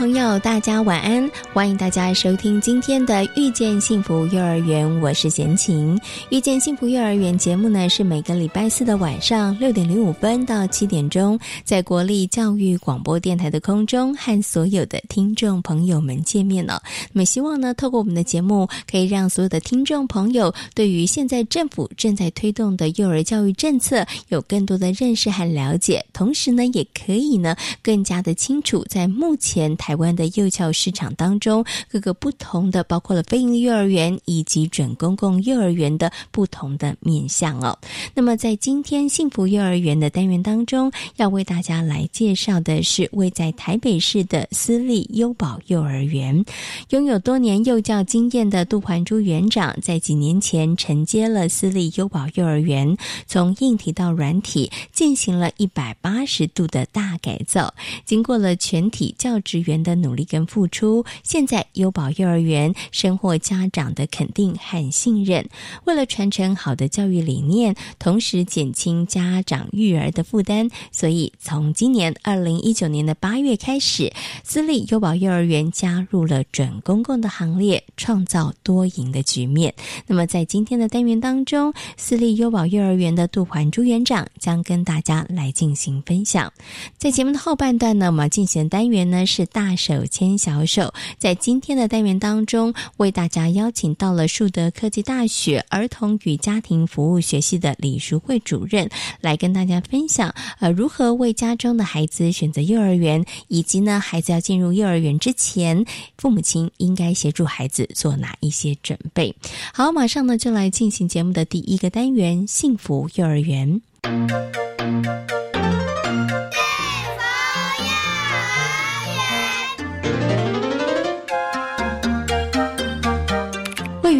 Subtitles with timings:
[0.00, 1.30] 朋友，大家晚安！
[1.52, 5.94] 欢迎大家收听今天的《遇见幸福幼儿园》，我是贤琴。
[6.30, 16.82] 《遇见幸福幼儿园》节目呢，是每个礼拜四的晚上六点零五分到七点钟，在国立教育广播电台的空中和所有的听众朋友们见面了。
[17.12, 29.89] 那么，希望呢，透过我们的节目，可以让所有的听众朋友对于现在政府正在推动的幼儿教育政策有更多的认识和了解，同时呢，也可以呢，更加的清楚在目前台。
[29.90, 37.76] 台湾的幼教市场当中，各个不同的，包括了非营利幼儿园以及准公共幼儿园的不同的面向哦。
[38.14, 46.44] 那么，在今天幸福幼儿园的单元当中，要为大家来介绍的是位在台北市的私立优宝幼儿园。
[46.90, 52.96] 拥有多年幼教经验的杜环珠园长，在几年前承接了私立优宝幼儿园，
[53.26, 57.74] 从硬体到软体进行了一百八十度的大改造，
[58.04, 59.79] 经过了全体教职员。
[59.82, 65.48] 的努力跟付出，现在优宝幼儿园深获家长的肯定和信任。
[65.84, 74.12] 为了传承好的教育理念，同时减轻家长育儿的负担，所以从今年二零一九年的八月开始，
[74.44, 79.74] 私立优宝幼儿园加入了准公共的行列，创造多赢的局面。
[80.06, 86.52] 那么在今天的单元当中，私立优宝幼儿园的杜环朱园长将跟大家来进行分享。
[86.98, 89.69] 在节目的后半段呢，我们进行的单元呢是大。
[89.70, 105.84] 大手牵小手，在今天的单元当中，为大家邀请到了树德科技大学儿童与家庭服务学系的李淑慧主任，来跟大家分享呃如何为家中的孩子选择幼儿园，以及呢孩子要进入幼儿园之前，
[106.18, 109.32] 父母亲应该协助孩子做哪一些准备。
[109.72, 113.80] 好，马上呢就来进行节目的第一个单元——幸福幼儿园。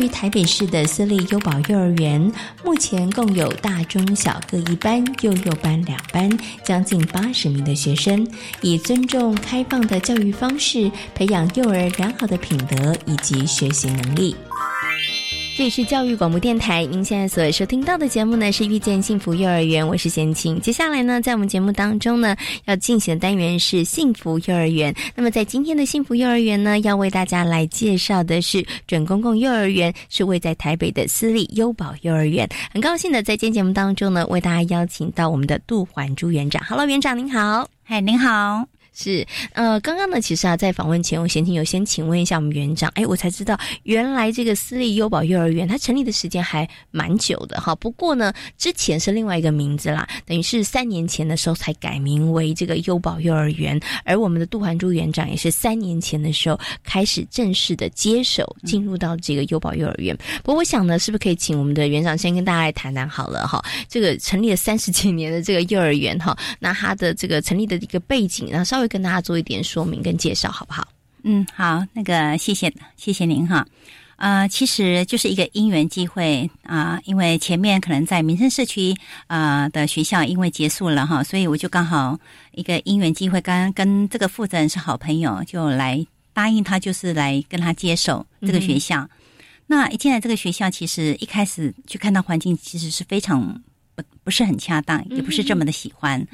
[0.00, 2.32] 于台北市的私立优保幼儿园，
[2.64, 6.30] 目前共有大中小各一班、幼幼班两班，
[6.64, 8.26] 将近八十名的学生，
[8.62, 14.34] 以尊重、开放的教育方式，培养幼儿良好的品德以及学习能力。
[15.60, 20.58] 这里是教育广播电台，您现在所收听到的节目呢是遇见幸福幼儿园，我是贤青。
[20.58, 22.34] 接下来呢，在我们节目当中呢，
[22.64, 24.94] 要进行的单元是幸福幼儿园。
[25.14, 32.48] 那么在今天的幸福幼儿园呢，要为大家来介绍的是准公共幼儿园，是位在台北的私立优宝幼儿园。
[32.72, 36.64] 很高兴的在今天节目当中呢，为大家邀请到我们的杜环珠园长。
[36.64, 37.68] Hello，园长您好。
[37.82, 38.79] 嗨，您好。
[38.92, 47.74] 是，呃，刚刚呢，其实啊，在访问前，我先请有先请问一下我们园长，哎，我才知道原来这个私立优宝幼儿园它成立的时间还蛮久的哈。
[47.76, 53.80] 不过呢，之前是另外一个名字啦，等于是三年前的时候才改名为这个优宝幼儿园。
[54.04, 60.14] 而我们的杜环珠园长也是三年前的时候开始正式的接手，进入到这个优宝幼儿园。
[60.42, 63.64] 不过我想呢，是不是可以请我们的园长先跟大家来谈谈好了哈？
[63.88, 68.89] 这个成立了三十几年的这个幼儿园哈，那它的这个成立的一个背景，然后稍微。
[68.90, 70.86] 跟大家做一点说明跟介绍，好不好？
[71.22, 73.64] 嗯，好，那个谢谢，谢谢您哈。
[74.16, 78.94] 呃，其实就是一个因缘机会啊，因为前面可能在民生社区
[79.28, 82.18] 啊的学校因为结束了哈，所以我就刚好
[82.52, 89.08] 一个因缘机会，刚跟这个负责人是好朋友，就来答应他，就是来跟他接手这个学校。
[89.66, 93.62] 那一进来这个学校，其实一开始去看到环境，其实是非常。
[94.22, 96.24] 不是很恰当，也不是这么的喜欢。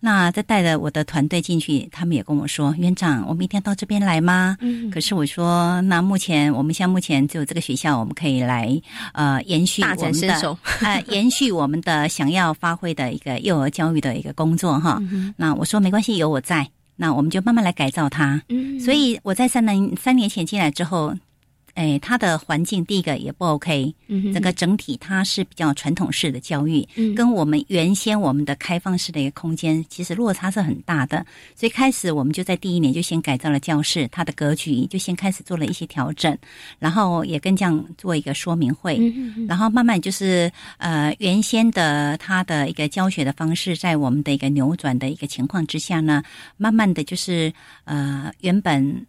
[0.00, 4.56] 那在带着我的团队进去，他们也跟我说：“园长，我们明天到这边来吗？”
[4.92, 8.80] 可是我说：“那目前我们现在目前只有这个学校，我们可以来
[9.12, 15.00] 呃延续我们的 呃延续我们的想要发挥的一个幼儿教育的一个工作哈。”
[15.36, 18.42] 那我说没关系，有我在，那我们就慢慢来改造它。
[18.84, 21.14] 所以我在三年三年前进来之后。
[21.74, 27.14] 哎，它的环境第一个也不 OK，嗯整个整体它是比较传统式的教育，嗯。
[27.14, 31.26] 跟我们原先我们的开放式的一个空间，其实落差是很大的。
[31.54, 36.36] 所以开始我们就在第一年就先改造了教室，它的格局就先开始做了一些调整，
[36.78, 46.22] 然后也跟这样做一个说明会，嗯然后慢慢就是呃原先的它的一个教学的方式，在我们的一个扭转的一个情况之下呢，
[46.56, 47.52] 慢慢的就是
[47.84, 49.06] 呃原本。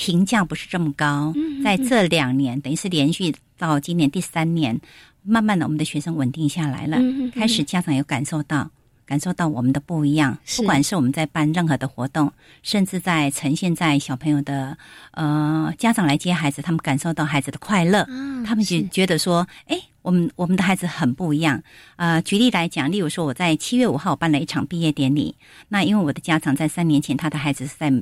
[0.00, 4.80] 评价不是这么高，在这两年，等于是连续到今年第三年，
[5.22, 8.70] 慢慢的我们的学生稳定下来了，嗯开始家长有感受到，
[9.04, 10.38] 感受到我们的不一样。
[10.56, 12.32] 不管是我们在办任何的活动，
[12.62, 14.74] 甚至在呈现在小朋友的
[15.10, 21.62] 呃家长来接孩子，他们感受到孩子的快乐，啊他们就觉得说，哎，我们我们的孩子很不一样。
[21.96, 25.36] 呃，举例来讲，例如说我在七月五号办了一场毕业典礼，
[25.68, 27.92] 那因为我的家长在三年前他的孩子是在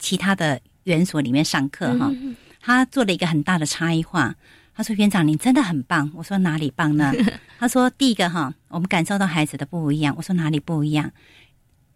[0.00, 2.12] 其他的园所里面上课哈，
[2.60, 4.34] 他做了一个很大的差异化。
[4.72, 7.12] 他说：“园长，你真的很棒。”我说：“哪里棒呢？”
[7.58, 11.12] 他说：“第一个哈，我们感受到孩子的不一样。”我说：“哪里不一样？”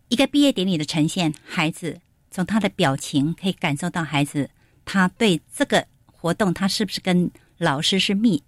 [0.09, 2.01] 一个毕业典礼的呈现，孩子
[2.31, 4.51] 从他的表情可以感受到孩子
[4.85, 8.43] 他对这个活动，他是不是跟老师是密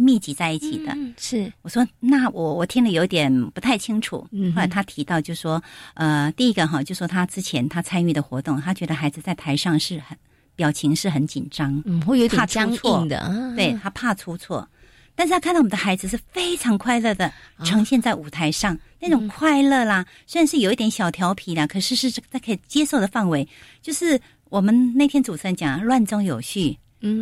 [0.00, 0.92] 密集在一起的？
[0.94, 4.26] 嗯是我说，那我我听了有点不太清楚。
[4.32, 5.62] 嗯后来他提到，就说，
[5.94, 10.16] 呃，第一个哈，就说他之前他参与的活动，他觉得孩子在台上是很
[10.56, 14.66] 表情是很紧张，嗯会有点怕出僵错硬的，啊对他怕出错。
[15.14, 17.30] 但是他看到我们的孩子是非常快乐的
[17.62, 23.46] 呈现在舞台上，那种快乐啦，虽然是有一点小调皮啦，可是是在可以接受的范围。
[23.82, 24.18] 就是
[24.48, 26.78] 我们那天主持人讲乱中有序，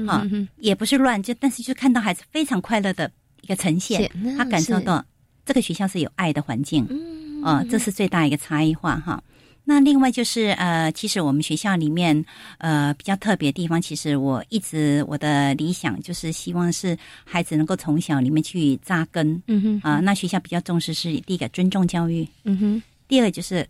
[0.06, 0.48] 啊嗯嗯嗯。
[0.58, 3.10] 也不是乱，就但是就看到孩子非常快乐的
[3.42, 5.04] 一个呈现，他感受到
[5.44, 9.22] 这个学校是有爱的环境，嗯啊、这是最大一个差异化哈。
[9.64, 12.24] 那另外就是呃，其实我们学校里面
[12.56, 22.82] 呃比较特别的地方，其实我一直我的理想就是希望是孩子能够从小里面去扎根嗯哼啊、那学校比较重视是第一个尊重教育，嗯哼。
[23.08, 23.66] 第二个就是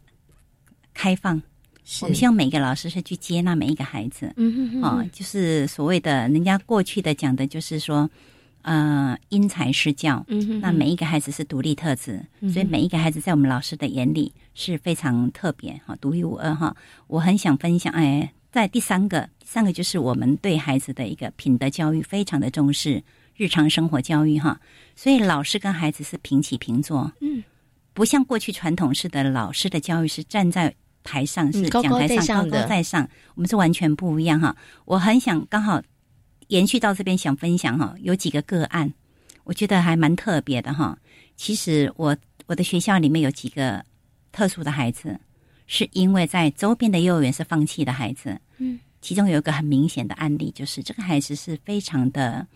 [0.94, 1.42] 开放，是
[2.02, 8.08] 我们希望每一个老师是去接纳每一个孩子，嗯哼哼啊，就是所谓的人家过去的讲的，就是说，
[8.62, 10.22] 呃，因材施教。
[10.28, 16.76] 嗯哼那每一个孩子是独立特质，所以每一个孩子在我们老师的眼里是非常特别哈，独一无二哈。
[17.06, 23.02] 我很想分享，哎，在第三个，第三个就是我们对孩子的一个品德教育非常的重视，
[23.34, 24.60] 日常生活教育哈。
[24.94, 27.42] 所以老师跟孩子是平起平坐，嗯，
[27.94, 30.74] 不像过去传统式的老师的教育是站在
[31.08, 34.54] 台上是讲台上高高在上，我们是完全不一样哈。
[34.84, 35.80] 我很想刚好
[36.48, 38.92] 延续到这边想分享哈，有几个个案，
[39.44, 40.98] 我觉得还蛮特别的哈。
[41.34, 42.14] 其实我
[42.46, 43.82] 我的学校里面有几个
[44.32, 45.18] 特殊的孩子，
[45.66, 52.46] 是因为在周边的幼儿园是放弃的孩子，嗯，其中有一个很明显的案例，就是这个孩子是非常的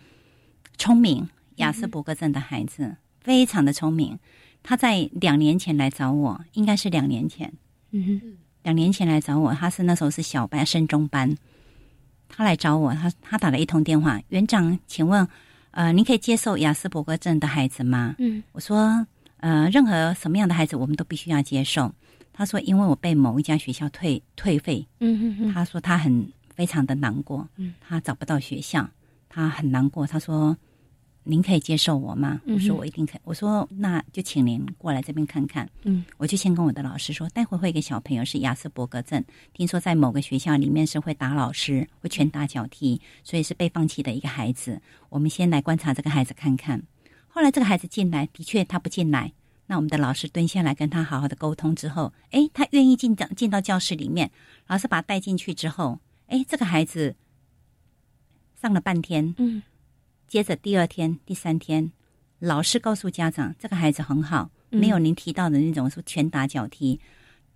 [0.76, 1.26] 聪明，
[1.56, 4.18] 亚斯伯格症的孩子，非常的聪明。
[4.62, 7.52] 他在两年前来找我，应该是两年前，
[7.90, 11.36] 嗯哼两年前来找我，他是那时候是小班升中班，
[12.28, 15.26] 他来找我，他他打了一通电话，园长，请问，
[15.72, 18.14] 呃，您可以接受雅斯伯格症的孩子吗？
[18.18, 19.06] 嗯我说，
[19.38, 21.92] 呃，任何什么样的孩子，我们都必须要接受。
[22.32, 28.88] 他说，因为我被某一家学校退退费，嗯哼哼他说他很非常的难过，嗯他找不到学校，
[29.28, 30.06] 他很难过。
[30.06, 30.56] 他说
[31.24, 44.80] ：“您可以接受我吗？”我说：“我一定可以。”我说：“那就请您过来这边看看。”嗯，我就先跟我的老师说，待会会有一个小朋友是亚斯伯格症，听说在某个学校里面是会打老师，会拳打脚踢，所以是被放弃的一个孩子。
[45.08, 46.82] 我们先来观察这个孩子看看。
[47.28, 49.32] 后来这个孩子进来，的确他不进来。
[49.66, 54.30] 那我们的老师蹲下来跟他好好的沟通之后，诶，他愿意进到进到教室里面，
[54.66, 57.14] 老师把他带进去之后，诶，这个孩子
[58.60, 59.62] 上了半天，嗯
[60.32, 61.92] 接着第二天、第三天，
[62.38, 66.98] 老师告诉家长，这个孩子很好，嗯没有您提到的那种说拳打脚踢。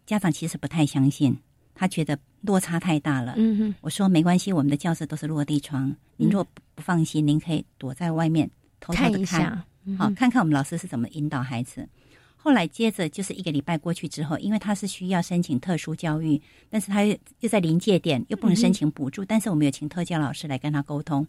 [0.05, 1.39] 家长其实不太相信，
[1.75, 3.33] 他觉得落差太大了。
[3.39, 9.65] 嗯哼我说没关系，我们的教室都是落地窗，您若不不放心，您可以躲在外面偷偷看的看，
[9.97, 11.89] 好看看我们老师是怎么引导孩子。
[12.37, 21.27] 后来接着就是一个礼拜过去之后，因为他是需要申请特殊教育，但是他又又在临界点，又不能申请补助，但是我们有请特教老师来跟他沟通。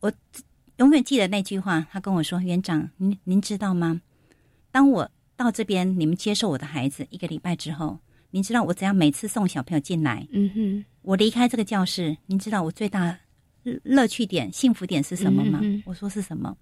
[0.00, 0.12] 我
[0.76, 4.00] 永远记得那句话，他跟我说：“园长，您您知道吗？
[4.70, 7.98] 当我到这边，你们接受我的孩子一个礼拜之后，
[8.30, 13.18] 您知道我只要每次送小朋友进来，嗯哼我离开这个教室，您知道我最大
[13.62, 15.60] 乐乐趣点、幸福点是什么吗？
[15.86, 16.56] 我说是什么？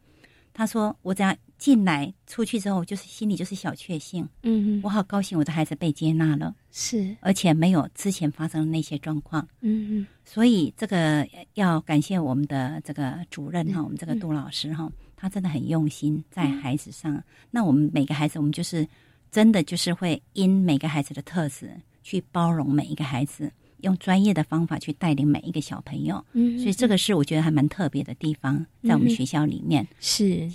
[0.53, 9.49] 他说我只要进来出去之后，就是心里就是小确幸，嗯我好高兴，我的孩子被接纳了，是，而且没有之前发生的那些状况。
[9.63, 17.25] 嗯嗯所以这个要感谢我们的这个主任哈，我们这个杜老师哈，他真的很用心在孩子上。
[17.51, 18.87] 那我们每个孩子，我们就是
[19.31, 26.23] 真的就是会因每个孩子的特质去包容每一个孩子，用专业的方法去带领每一个小朋友。
[26.35, 29.87] 嗯，所以这个是我觉得还蛮特别的地方，在我们学校里面。
[29.99, 30.47] 是。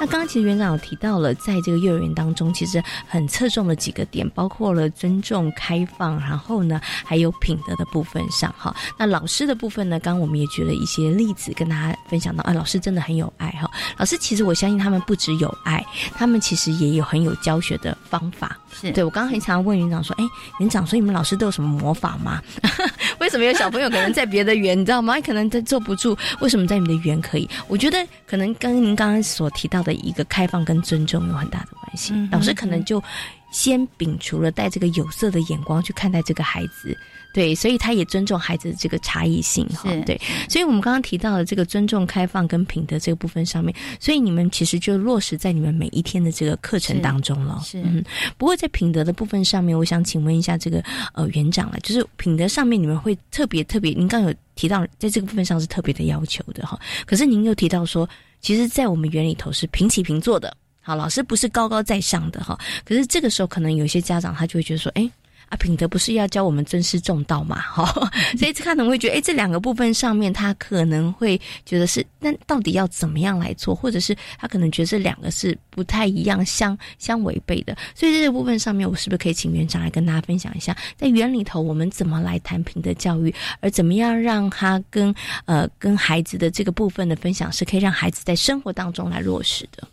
[0.00, 8.74] 那刚刚其实园长有提到了，在这个幼儿园当中，其实很侧重的几个点，包括了尊重、开放，然后呢，还有品德的部分上哈。
[8.96, 13.70] 那老师的部分呢，刚刚我们也举了一些例子跟大家分享到，啊，老师真的很有爱哈。
[13.98, 18.58] 老师其实我相信他们不只有爱，他们其实也有很有教学的方法。
[18.72, 20.24] 是对我刚刚很常问园长说，哎，
[20.60, 22.40] 园长，所以你们老师都有什么魔法吗？
[23.20, 25.20] 为什么有小朋友可能在别的园，你知道吗？
[25.20, 27.46] 可能他坐不住，为什么在你们的园可以？
[27.68, 32.12] 我觉得可能跟您刚刚所提到的一个开放跟尊重有很大的关系。
[32.14, 33.02] 嗯老师可能就
[33.50, 36.96] 先摒除了带这个有色的眼光去看待这个孩子，
[37.34, 40.20] 对，所以他也尊重孩子的这个差异性哈，对。
[40.48, 47.60] 所以我们刚刚提到的这个尊重、开放跟品德这个部分上面，所以你们其实就落实在你们每一天的这个课程当中了。
[47.64, 48.04] 是嗯，
[48.38, 50.80] 不过在品德的部分上面，我想请问一下这个
[51.12, 56.78] 呃园长了，就是品德上面你们会特别特别，您刚刚有提到在这个部分上是特别的要求的哈。
[57.04, 58.08] 可是您又提到说，
[58.40, 62.58] 其实，在我们园里头是平起平坐的，好，老师不是高高在上的哈。
[62.84, 65.10] 可是这个时候，可能有些家长他就会觉得说，哎。
[65.50, 67.60] 啊，品德不是要教我们尊师重道嘛？
[67.74, 67.84] 哈、
[68.38, 73.74] 所以他可能会觉得，哎，这两个部分上面，他可能会觉得是，那到底要怎么样来做？
[73.74, 77.76] 或者是他可能觉得这两个是不太一样、相相违背的。
[77.96, 85.12] 所以这个部分上面，我是不是可以请园长来跟大家分享一下，在园里头我们怎么来谈品德教育，而怎么样让他跟
[85.46, 89.88] 呃跟孩子的这个部分的分享，是可以让孩子在生活当中来落实的。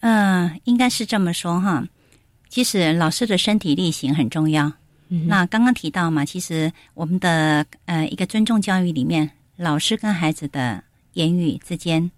[0.00, 1.86] 嗯、应该是这么说哈。
[2.48, 4.72] 其实老师的身体力行很重要。
[5.08, 10.82] 嗯那刚刚提到嘛，其实我们的呃一个尊重教育里面，老师跟孩子的
[11.12, 12.10] 言语之间，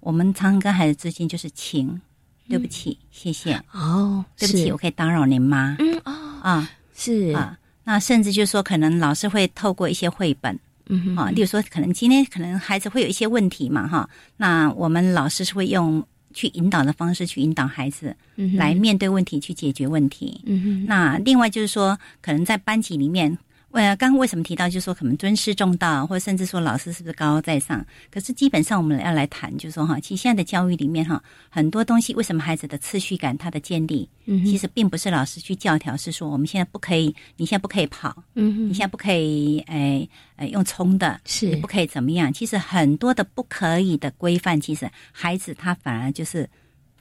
[0.00, 2.00] 我们常常跟孩子之间就是请，
[2.48, 5.76] 对不起，谢谢，哦，对不起，我可以打扰您吗？
[5.78, 6.70] 嗯哦，啊。
[6.94, 7.34] 是。
[7.34, 20.40] 啊，那甚至就是说，可能老师会透过一些绘本嗯哼啊，例如说，可能今天可能孩子会有一些问题嘛，哈，那我们老师是会用去引导的方式去引导孩子嗯来面对问题，去解决问题。
[20.46, 23.36] 嗯哼那另外就是说，可能在班级里面，
[23.72, 27.84] 呃，刚刚为什么提到，就是说可能尊师重道，或者甚至说老师是不是高高在上？
[28.10, 42.32] 可是基本上我们要来谈，就是说哈，其实现在的教育里面哈，很多东西为什么孩子的次序感它的建立，嗯其实并不是老师去教条，是说我们现在不可以，你现在不可以跑，嗯你现在不可以，哎呃用冲的，是你不可以怎么样？
[42.32, 46.48] 其实很多的不可以的规范，其实孩子他反而就是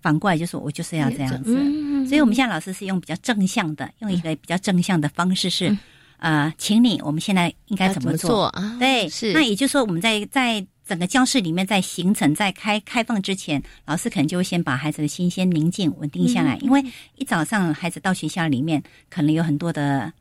[0.02, 1.58] 反过来就说，我就是要这样子。
[1.58, 5.78] 嗯所以我们现在老师是用比较正向的，用一个比较正向的方式是，
[6.20, 8.46] 呃，请你，我们现在应该怎么做？
[8.48, 8.78] 啊？
[8.80, 16.84] 对，是那也就是说，我们在在整个教室里面，在行程在开开放之前，老师可能就会先把孩子的心先宁静稳定下来，嗯因为
[17.16, 20.12] 一早上孩子到学校里面，可能有很多的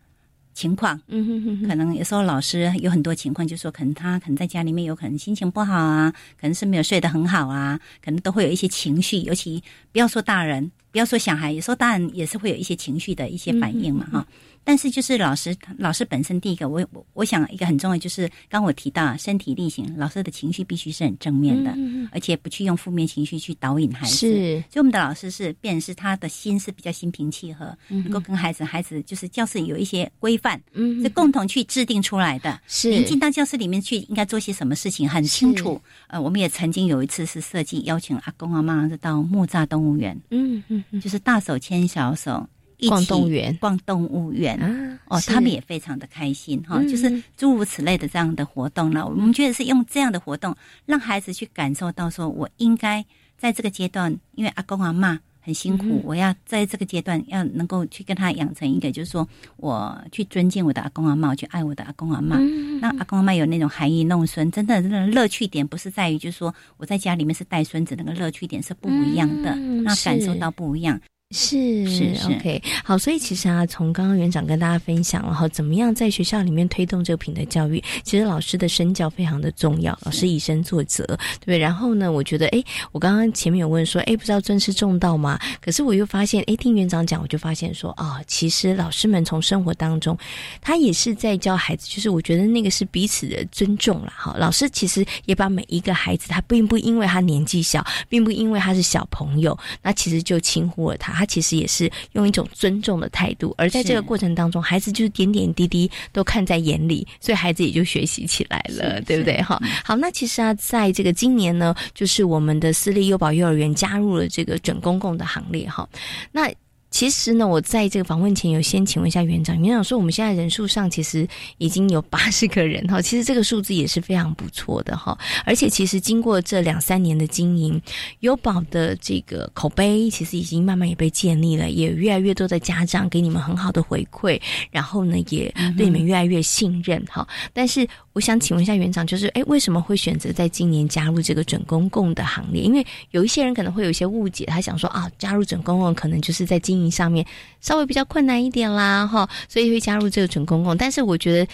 [0.55, 1.01] 情况。
[1.09, 9.19] 嗯哼哼哼可能有时候老师有很多情况，就是说可能他可能在家里面有可能心情不好啊，可能是没有睡得很好啊，可能都会有一些情绪。
[9.23, 14.27] 尤其不要说大人，不要说小孩，有时候大人也是会有一些情绪的一些反应嘛，哈、
[14.65, 21.75] 但是就是老师，老师本身第一个，我我我想一个很重要就是，刚我提到身体力行，老师的情绪必须是很正面的，
[22.13, 24.15] 而且不去用负面情绪去导引孩子。
[24.15, 24.29] 是。
[24.71, 32.61] 所以我们的老师是，便是他的心是比较心平气和，能够跟孩子，孩子就是教室有一些规范，嗯是共同去制定出来的。
[32.67, 32.91] 是。
[32.91, 35.81] 您进到教室里面去，应该做些什么事情，很清楚。
[36.09, 41.01] 呃，我们也曾经有一次是设计邀请阿公阿妈是到木栅动物园，嗯嗯嗯。
[41.01, 42.47] 就是大手牵小手
[42.79, 43.57] 一起逛动物园。
[43.61, 44.57] 逛动物园。
[44.59, 46.89] 啊哦，他们也非常的开心哈，嗯。
[46.89, 50.55] 就是诸如此类的这样的活动呢，我们觉得是用这样的活动，
[50.85, 53.05] 让孩子去感受到说，我应该
[53.39, 62.79] 在这个阶段，因为阿公阿妈很辛苦，嗯我要在这个阶段要能够去跟他养成一个，就是说我去尊敬我的阿公阿妈，我去爱我的阿公阿妈，嗯。
[62.81, 71.01] 让阿公阿妈有那种含饴弄孙，真的那种乐趣点不是在于就是说我在家里面是带孙子，那个乐趣点是不一样的，嗯那感受到不一样。
[71.31, 81.59] 是是是 OK 好，所以其实啊，从刚刚园长跟大家分享了哈，怎么样在学校里面推动这个品德教育，其实老师的身教非常的重要，老师以身作则，对不对？
[81.59, 85.39] 然后呢，我觉得哎，我刚刚前面有问说，哎，不知道尊师重道吗？
[85.61, 90.17] 可是我又发现，哎，听园长讲，我就发现说，啊，其实老师们从生活当中，
[90.63, 94.35] 他也是在教孩子，就是我觉得那个是彼此的尊重了哈。
[94.39, 101.18] 老师其实也把每一个孩子，他并不因为他年纪小，并不因为他是小朋友，那其实就轻忽了他。
[101.19, 109.43] 他其实也是用一种尊重的态度，而在这个过程当中，孩子就是点点滴滴都看在眼里，所以孩子也就学习起来了，对不对？
[109.43, 115.89] 哈，好，那其实啊，在这个今年呢，就是我们的私立幼保幼儿园加入了这个准公共的行列，哈，
[116.31, 116.49] 那。
[116.91, 121.27] 其实呢，我在这个访问前有先请问一下园长，园长说我们现在人数上其实
[121.59, 127.81] 已经有八十个人哈， 其实这个数字也是非常不错的哈，而且其实经过这两三年的经营，
[128.21, 134.41] 优宝的这个口碑其实已经慢慢也被建立了，也越来越多的家长给你们很好的回馈，
[134.71, 137.87] 然后呢也对你们越来越信任哈，但是。
[138.19, 142.65] 我想请问一下园长，就是哎，为什么会选择在今年加入这个准公共的行列？
[142.65, 147.25] 因为有一些人可能会有一些误解，他想说啊，加入准公共可能就是在经营上面
[147.61, 150.77] 稍微比较困难一点啦，哈，所以会加入这个准公共。
[150.77, 151.49] 但是我觉得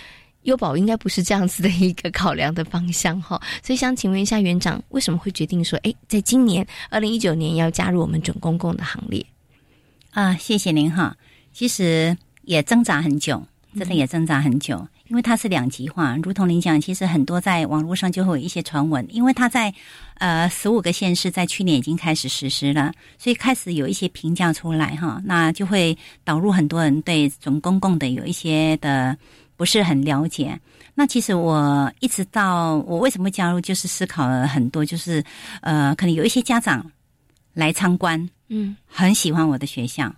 [0.44, 3.38] 优宝应该不是这样子的一个考量的方向，哈。
[3.62, 9.22] 所以想请问一下园长，为什么会决定说，哎，在今年二零一九年要加入我们准公共的行列？
[10.12, 11.14] 啊，谢谢您哈。
[11.52, 13.46] 其实也挣扎很久，
[13.78, 14.88] 真的也挣扎很久。
[15.08, 19.72] 因为它是两极化，如同您讲，其实很多在网络上就会有一些传闻，因为它在
[20.14, 29.14] 呃十五个县市在去年已经开始实施了，所以开始有一些评价出来哈，那就会导入很多人对总公共的有一些的
[29.56, 30.58] 不是很了解。
[30.94, 35.22] 那其实我一直到我为什么加入，就是思考了很多，就是
[35.60, 36.90] 呃，可能有一些家长
[37.52, 40.10] 来参观，嗯，很喜欢我的学校。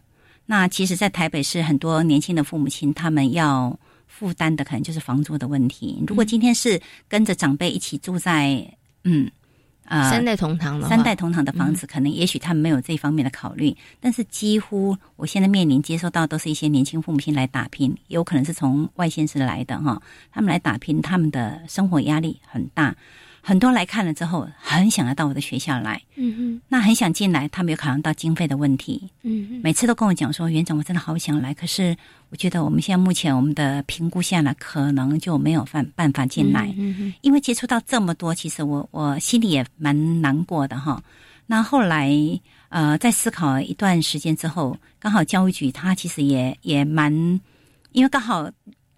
[0.44, 3.76] 那其实，在台北市很多年轻的父母亲，他们要。
[4.18, 6.02] 负担的可能就是房租的问题。
[6.06, 8.66] 如果今天是跟着长辈一起住在
[9.04, 9.30] 嗯
[9.84, 13.76] 啊三代同堂三代同堂的房子，可能也许他们没有这方面的考虑。
[14.00, 20.00] 但是几乎我现在面临接收到都是一些年轻父母亲来打拼，有可能是从外县市来的哈，
[20.32, 22.96] 他们来打拼，他们的生活压力很大。
[23.48, 31.96] 很多来看了之后，很想要到我的学校来，嗯嗯，那很想进来，他没有考量到经费的问题，嗯嗯，每次都跟我讲说，园长，我真的好想来，可是
[32.30, 41.00] 我觉得我们现在目前我们的评估下来，可能就没有办办法进来，嗯嗯，因为接触到这么多，其实我我心里也蛮难过的哈。
[41.46, 42.10] 那后来
[42.68, 47.12] 呃，在思考一段时间之后，刚好教育局他其实也也蛮，
[47.92, 48.50] 因为刚好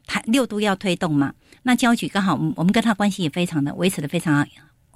[0.07, 1.35] 他六都要推动嘛。
[1.69, 4.49] 那教局刚好，我们跟他关系也非常的维持的非常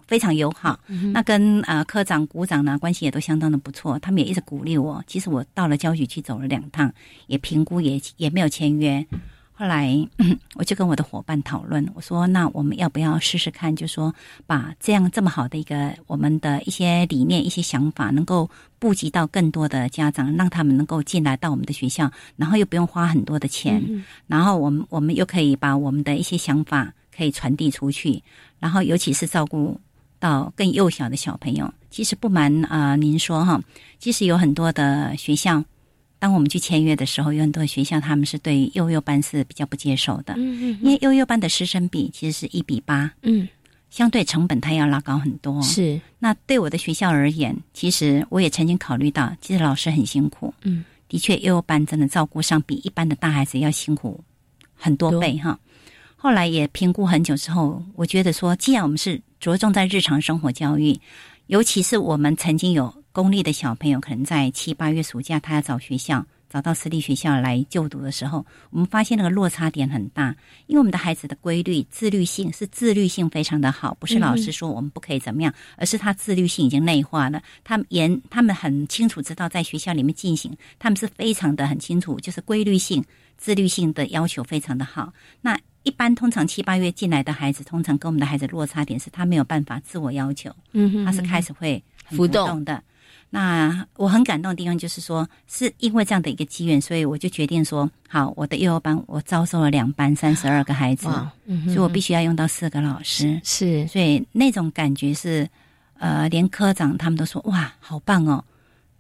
[0.07, 0.81] 非常友好。
[1.13, 5.05] 那跟呃科长、股长呢关系也都相当的不错，他们也一直鼓励我。
[5.07, 6.91] 其实我到了教局去走了两趟，
[7.27, 9.07] 也评估也也没有签约。
[9.63, 9.97] 后来
[10.59, 13.77] 我就跟我的伙伴讨论，我说：“那我们要不要试试看？
[13.77, 14.13] 就说
[14.45, 23.81] 把这样这么好的一个我们的一些理念、一些想法，能够布及到更多的家长，让他们能够进来到我们的学校，然后又不用花很多的钱，
[24.27, 28.21] 然后我们我们又可以把我们的一些想法可以传递出去，
[28.59, 29.81] 然后尤其是照顾
[30.19, 31.73] 到更幼小的小朋友。
[31.89, 33.63] 其实不瞒啊，您说哈，
[34.01, 35.63] 其实有很多的学校。”
[36.23, 43.49] 当我们去签约的时候，有很多学校他们是对幼幼班是比较不接受的，嗯嗯，因为幼幼班的师生比其实是一比八，嗯，
[43.91, 46.01] 相对成本它要拉高很多，是。
[46.21, 54.23] 那对我的学校而言，其实我也曾经考虑到，其实老师很辛苦，嗯，的确幼幼班真的照顾上比一般的大孩子要辛苦
[54.77, 55.59] 很多倍哈。
[56.15, 60.97] 后来也评估很久之后，我觉得说，既然我们是着重在日常生活教育，
[61.49, 62.95] 尤其是我们曾经有。
[63.13, 70.35] 公立的小朋友可能在七八月暑假，他要找学校，找到私立学校来就读的时候，我们发现那个落差点很大。
[70.67, 77.43] 因为我们的孩子的规律、自律性是自律性非常的好，不是老师说我们不可以怎么样，而是他自律性已经内化了。
[77.63, 83.05] 他们严，他们很清楚知道在学校里面进行，他们是非常的很清楚，就是规律性、
[83.37, 85.13] 自律性的要求非常的好。
[85.43, 92.83] 那一般通常七八月进来的孩子，通常跟我们的孩子落差点是他没有办法自我要求，嗯，他是开始会浮动的。
[93.35, 101.09] 那我很感动的地方就是说，是因为这样的一个机缘，所以我就决定说，好，我的幼儿班我招收了两班三十二个孩子，
[101.65, 105.49] 所以我必须要用到四个老师，是，所以那种感觉是，
[105.99, 108.45] 呃，连科长他们都说，哇，好棒哦，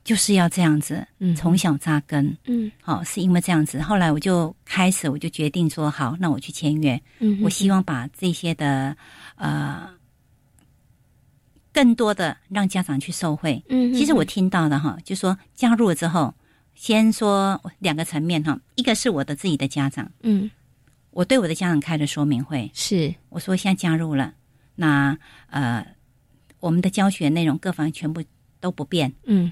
[0.02, 8.96] 就是要这样子，从小扎根，嗯，好，是因为这样子，后来我就开始，我就决定说，好，那我去签约，嗯，我希望把这些的，
[9.36, 9.86] 呃。
[11.72, 13.62] 更多的让家长去受惠。
[13.68, 16.34] 嗯，其实我听到的哈，就说加入了之后，
[16.74, 20.50] 先说两个层面哈，一个是我的自己的家长，嗯，
[21.10, 23.14] 我对我的家长开了说明会，是。
[23.30, 24.34] 我说现在加入了，
[24.74, 25.16] 那
[25.48, 25.86] 呃，
[26.60, 28.22] 我们的教学内容各方面全部
[28.60, 29.50] 都不变，嗯，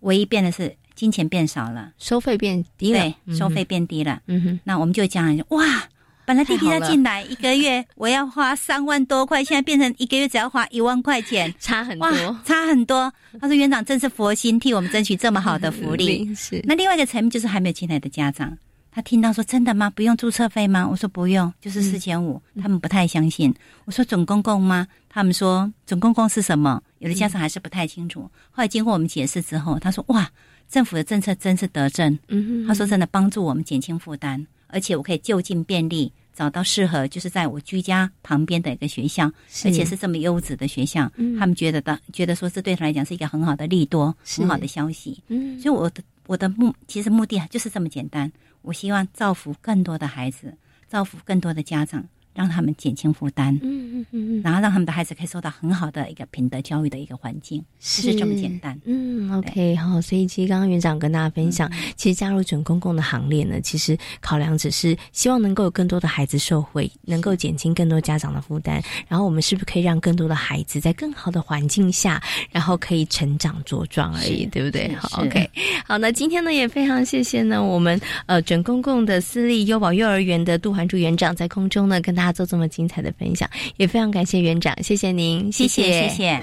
[0.00, 5.88] 唯一变的是金钱变少了，收费变低了，对，收费变低了，嗯哼，那我们就讲哇。
[6.26, 13.12] 本来弟弟要进来一个月，我要花三万多块，现在变成一个月只要花一万块钱，差很多，差很多。
[13.40, 16.28] 他说：“园长真是佛心，替我们争取这么好的福利。
[16.34, 16.62] ”是。
[16.64, 18.56] 那另外一个层面就是还没有进来的家长，
[18.90, 19.90] 他听到说：“真的吗？
[19.90, 23.54] 不用注册费吗？”我说：“不用，就是四千五。”他们不太相信。
[23.84, 28.22] 我说：“准公共吗？”他们说：“准公共是什么？”有的家长还是不太清楚。
[28.50, 30.30] 后来经过我们解释之后，他说：“哇，
[30.70, 39.30] 政府的政策真是得正。”嗯，他说：“真的帮助我们减轻负担，而且我可以就近便利。”找到适合，就是在我居家旁边的一个学校，
[39.64, 45.22] 而且是这么优质的学校，他们觉得的，觉得说这对他来讲是一个很好的利多，很好的消息。
[45.28, 50.56] 嗯，所以我的我的目其实目的就是这么简单，我希望造福更多的孩子，
[50.88, 52.04] 造福更多的家长。
[52.34, 58.78] 让他们减轻负担，嗯嗯嗯然后让他们的孩子可以受到很好的一个品德教育的一个环境，是这么简单。
[58.84, 74.92] 嗯，OK，好，所以其实刚刚园长跟大家分享，其实加入准公共的行列呢，其实考量只是希望能够有更多的孩子受惠，能够减轻更多家长的负担，然后我们是不是可以让更多的孩子在更好的环境下，然后可以成长茁壮而已，对不对？
[74.94, 75.48] 好，OK，
[75.86, 82.34] 好，那今天呢也非常谢谢呢我们呃准公共的私立优保幼儿园的杜环珠园长在空中呢跟大家。
[82.34, 86.40] 做这么精彩的分享，也非常感谢园长，谢谢您，谢谢，谢谢。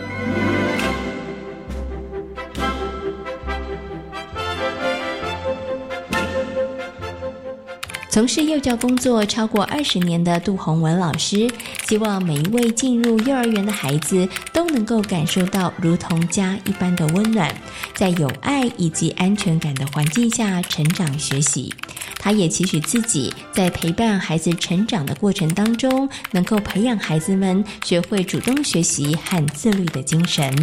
[8.09, 11.49] 从事幼教工作超过二十年的杜宏文老师，
[11.87, 17.53] 希望每一位进入幼儿园的孩子都能够感受到如同家一般的温暖，
[17.93, 21.73] 在有爱以及安全感的环境下成长学习。
[22.21, 30.53] 他也期许自己在陪伴孩子成长的过程当中，能够培养孩子们学会主动学习和自律的精神。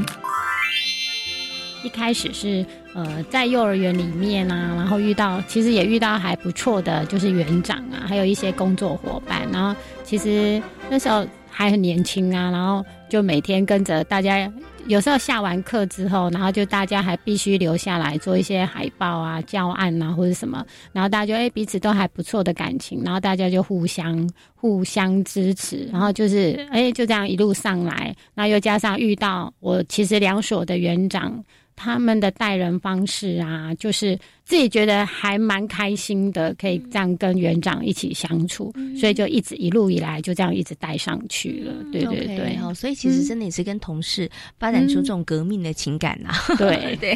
[1.83, 2.65] 一开始是。
[2.95, 9.47] 呃，在幼儿园里面啊，然后遇到其实也遇到还不错的，就是园长啊，还有一些工作伙伴。
[9.53, 14.51] 然后其实那时候还很年轻啊，然后就每天跟着大家。
[14.89, 20.65] 有时候下完课之后，然后就大家还必须留下来做一些海报啊、教案啊或者什么。
[20.93, 28.15] 然后大家就哎彼此都还不错的感情，然后大家就互相互相支持，然后就是哎就这样一路上来。
[28.35, 31.45] 那又加上遇到我其实两所的园长。
[31.81, 41.73] 他们的待人方式啊，就是自己觉得还蛮开心的，可以这样跟园长一起相处，所以就一直一路以来就这样一直带上去了。
[41.93, 46.31] 对对对，好，所以其实真的也是跟同事发展出这种革命的情感呐。
[46.57, 47.15] 对 对，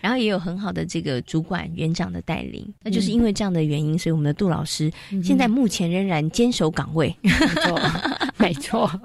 [0.00, 4.92] 然后也有很好的这个主管园长的带领，那就是因为这样的原因，所以我们的杜老师
[5.22, 7.16] 现在目前仍然坚守岗位。
[7.22, 7.30] 没
[7.62, 7.80] 错，
[8.36, 9.00] 没错。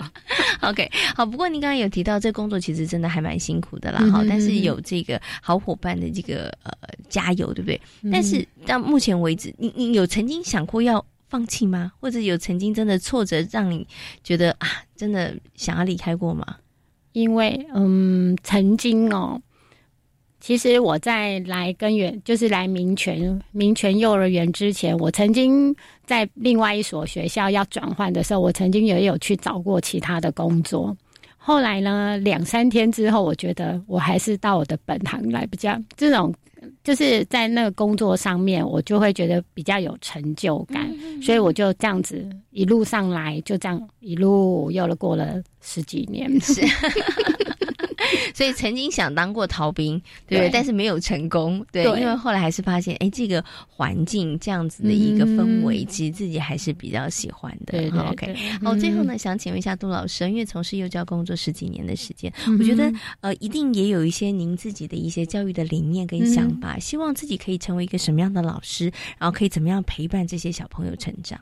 [0.62, 1.26] OK，好。
[1.26, 4.00] 不过您刚刚有提到，这工作其实真的还蛮辛苦的啦。
[4.12, 4.98] 哈，但是有这。
[4.98, 6.72] 这个好伙伴的这个呃
[7.08, 8.12] 加油，对不对？
[8.12, 11.92] 但是到目前为止，你你有曾经想过要放弃吗？
[12.00, 13.86] 或者有曾经真的挫折让你
[14.24, 16.58] 觉得啊，真的想要离开过吗？
[17.12, 19.42] 因为嗯，曾经哦，
[20.40, 25.76] 其实我在来根源就是来民权民权幼儿园之前，我曾经
[26.06, 30.96] 在另外一所学校要转换的时候，我曾经也有去找过其他的工作。
[31.48, 36.36] 后来呢，两三天之后，我觉得我还是到我的本行来比较，这种
[36.84, 46.30] 就是在那个工作上面，我就会觉得比较有成就感，所以我就这样子一路上来，就这样一路又了过了十几年。
[46.42, 46.62] 是。
[48.34, 57.72] 所以曾经想当过逃兵，对，但是没有成功，对，因为后来还是发现，哎，这个环境这样子的一个氛围，其实自己还是比较喜欢的。
[57.72, 58.36] 对，OK。
[58.64, 62.92] 好，最后呢，想请问一下杜老师，因为从事幼教工作十几年的时间，我觉得
[63.22, 71.40] 呃，一定也有一些您自己的一些教育的理念跟想法，希望自己可以成为一个什么样的老师，然后可以怎么样陪伴这些小朋友成长。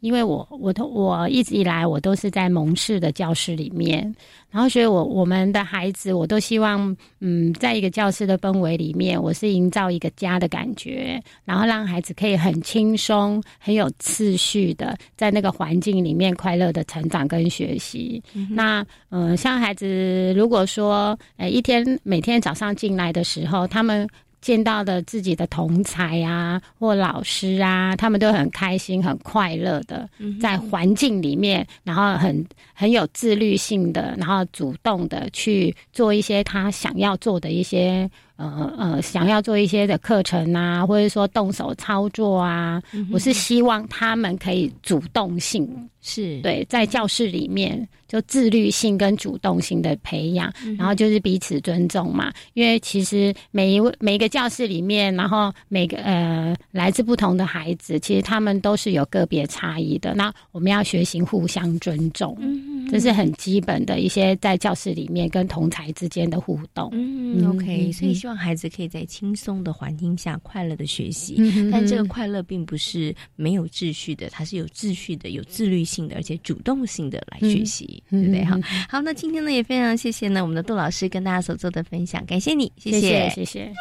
[0.00, 4.14] 因为我我都我一直以来我都是在蒙氏的教室里面，
[4.50, 18.22] 然后所以我我们的孩子我都希望，嗯，在一个教室的氛围里面，我是营造一个家的感觉，然后让孩子可以很轻松、很有次序的在那个环境里面快乐的成长跟学习。
[18.50, 24.08] 那嗯，像孩子如果说，呃，一天每天早上进来的时候，他们。
[24.40, 30.08] 见到的自己的同才啊，或老师啊，他们都很开心、很快乐的
[30.40, 42.80] 在环境里面，然后很很有自律性的，然后主动的去做一些他想要做的一些呃呃想要做一些的课程啊，或者说动手操作啊，
[43.12, 45.68] 我是希望他们可以主动性。
[46.00, 52.32] 是对，在教室里面就自律性跟主动性的培养，然后就是彼此尊重嘛。
[52.54, 60.14] 因为其实每一位每一个教室里面，然后每个呃来自不同的孩子，其实他们都是有个别差异的。
[60.14, 62.38] 那我们要学习互相尊重，
[62.90, 66.88] 这是很基本的一些在教室里面跟同才之间的互动。
[66.92, 71.36] 嗯，OK，所以希望孩子可以在轻松的环境下快乐的学习，
[71.70, 76.08] 但这个快乐并不是没有秩序的，它是有秩序的，有自律性。
[76.08, 78.44] 的，而且主动性的来学习，对不对？
[78.44, 78.56] 哈，
[78.88, 83.72] 好，那今天呢也非常谢谢呢我们的杜老师跟大家所做的分享，感谢你，谢谢，谢谢。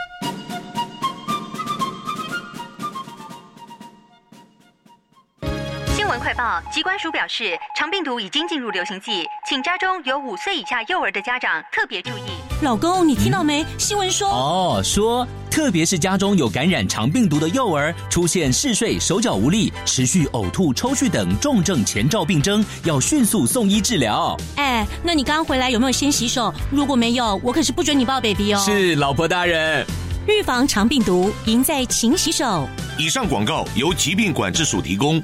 [5.95, 12.46] 新闻快报：机关署表示，长病毒已经进入流行季，请家中有五岁以下幼儿的家长特别注意。
[12.61, 13.63] 老公，你听到没？
[13.77, 15.27] 新闻说哦，说。
[15.51, 24.35] 特别是家中有感染肠病毒的幼儿，出现嗜睡、手脚无力、持续呕吐、抽搐等重症前兆病征，要迅速送医治疗。
[24.55, 26.53] 哎，那你刚刚回来有没有先洗手？
[26.71, 28.61] 如果没有，我可是不准你抱 baby 哦。
[28.63, 29.85] 是，老婆大人。
[30.27, 32.67] 预防肠病毒，赢在勤洗手。
[32.97, 35.23] 以上广告由疾病管制署提供。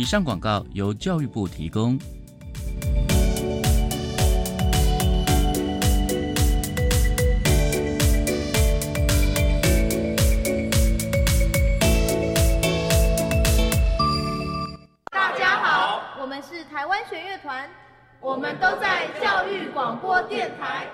[0.00, 1.98] 以上广告由教育部提供。
[15.10, 17.68] 大家好，我们是台湾弦乐团，
[18.20, 20.86] 我们都在教育广播电台。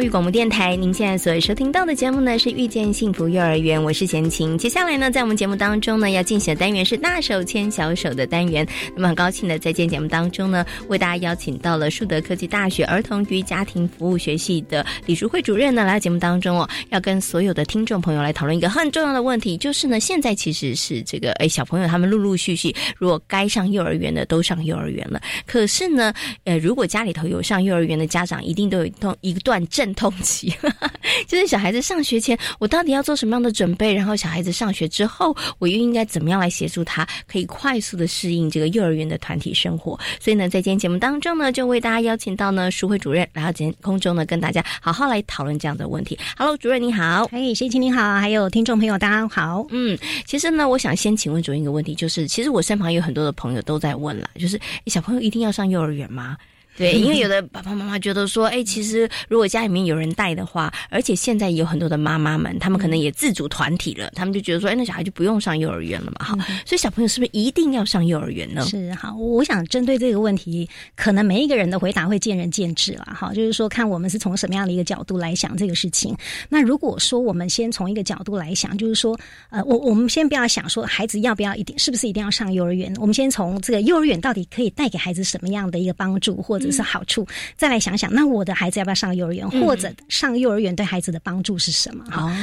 [0.00, 4.56] 教育广播电台，您现在所收听到的节目呢是遇见幸福幼儿园，我是贤琴。
[4.56, 8.66] 接下来呢，在我们节目当中呢，要进行的单元是大手牵小手的单元。
[8.96, 26.10] 那么很高兴的在今天节目当中呢，为大家邀请到了树德科技大学儿童与家庭服务学系的李淑慧主任呢，来到节目当中哦，要跟所有的听众朋友来讨论一个很重要的问题，就是呢，现在其实是这个哎小朋友他们陆陆续续，如果该上幼儿园的都上幼儿园了，可是呢，
[26.44, 29.60] 呃，如果家里头有上幼儿园的家长，一定都有一段一段。
[29.90, 30.54] 阵痛期，
[31.26, 33.92] 就是小孩子上学前，我到底要做什么样的准备？
[33.92, 39.98] 然后小孩子上学之后，我又应该怎么样来协助他，可以快速的适应这个幼儿园的团体生活？
[40.20, 46.18] 所以呢，在今天节目当中呢，就为大家邀请到呢，淑慧主任来到今天空中呢，跟大家好好来讨论这样的问题。
[46.36, 49.66] Hello，主任你好，嘿，谢琴你好，还有听众朋友大家好。
[49.70, 56.36] 嗯，其实呢，我想先请问主任一个问题，就是其实我身旁有很多的朋友都在问了，就是小朋友一定要上幼儿园吗？
[56.80, 66.34] 对，因为有的 爸爸妈妈觉得说，哎，其实如果家里面有人带的话，而且现在有很多的妈妈们，他们可能也自主团体了，他们就觉得说，哎，那小孩就不用上幼儿园了嘛，哈。
[66.64, 68.64] 所以小朋友是不是一定要上幼儿园呢？
[68.64, 70.66] 是哈，我想针对这个问题，
[70.96, 73.34] 可能每一个人的回答会见仁见智了，哈。
[73.34, 76.16] 就是说，看我们是从什么样的一个角度来想这个事情。
[76.48, 79.14] 那如果说我们先从一个角度来想，就是说，
[79.50, 86.69] 呃，我我们先不要想说孩子要不要一定是不是一定要上幼儿园，我们先从这个幼儿园到底可以带给孩子什么样的一个帮助，或者。
[86.70, 92.04] 是好处，再来想想，那我的孩子要不要上幼儿园，或者上幼儿园对孩子的帮助是什么？
[92.10, 92.34] 哈，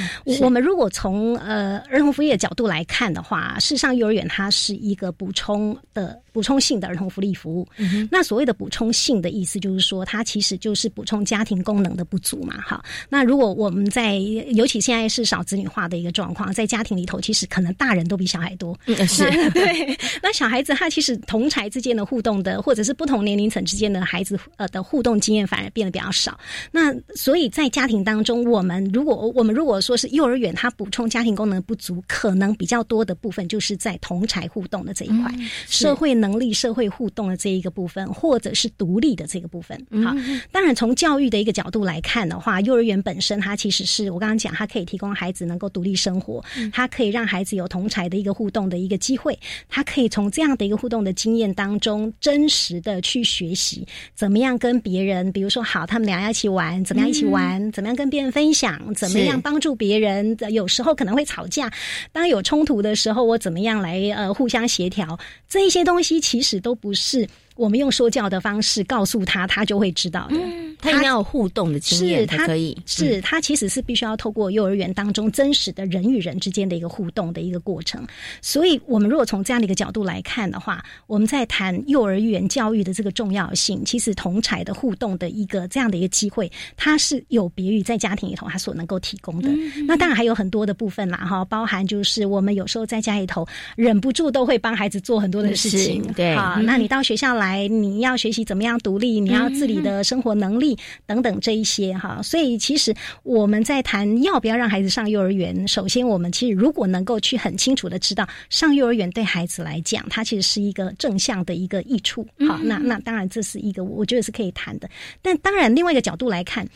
[0.41, 6.19] 我们如果从呃儿童福利的角度来看的话，事实上幼儿园它是一个补充的。
[6.37, 7.67] 补充性的儿童福利服务。
[8.11, 12.61] 那所谓的补充性的意思，就是说它其实就是补充家庭功能的不足嘛。
[12.61, 14.17] 哈，那如果我们在
[14.53, 18.77] 尤其现在是少子女化的一个状况，在家庭里头，其实可能大人都比小孩多。
[19.07, 19.97] 是 对。
[20.21, 26.39] 那小孩子他其实同才之间的互动的，或者是不同年龄层之间的孩子呃的互动经验，反而变得比较少。
[26.71, 35.33] 那所以在家庭当中，我们如果我们如果说是幼儿园，它补充家庭功能不足，可能比较多的部分就是在同才互动的这一块，
[35.67, 39.77] 社会能力、社会互动的这一个部分，或者是独立的这个部分。
[40.03, 40.13] 好，
[40.51, 49.37] 当然从教育的一个角度来看的话，幼儿园本身它其实是我刚刚讲，它可以提供孩子能够独立生活，它可以让孩子有同才的一个互动的一个机会，
[49.69, 61.71] 它可以从这样的一个互动的经验当中，真实的去学习怎么样跟别人，比如说好，他们俩要一起玩，怎么样一起玩，怎么样跟别人分享，怎么样帮助别人，有时候可能会吵架，
[62.11, 67.27] 当有冲突的时候，我怎么样来呃互相协调，这一些东西其实都不是。
[67.57, 70.35] 我们用说教的方式告诉他，他就会知道的。
[70.79, 72.77] 他应该有互动的经验他可以。
[72.85, 78.05] 是他其实是必须要透过幼儿园当中真实的人与人之间的一个互动的一个过程。
[78.43, 89.49] 所以，我们如果从这样的一个角度来看的话，我们在谈幼儿园教育的这个重要性，其实同才的互动的一个这样的一个机会，它是有别于在家庭里头他所能够提供的。
[89.87, 93.43] 那当然还有很多的部分啦，哈，包含就是我们有时候在家里头
[93.75, 96.03] 忍不住都会帮孩子做很多的事情。
[96.15, 97.46] 对，好，那你到学校来。
[97.47, 102.21] 来，你要学习怎么样独立，你要自理的生活能力等等这一些哈。
[102.21, 112.27] 所以其实我们在谈要不要让孩子上幼儿园，首先我们其实如果能够去很清楚的知道上幼儿园对孩子来讲，它其实是一个正向的一个益处。
[112.47, 114.89] 好，那那当然这是一个我觉得是可以谈的。
[115.21, 116.67] 但当然另外一个角度来看。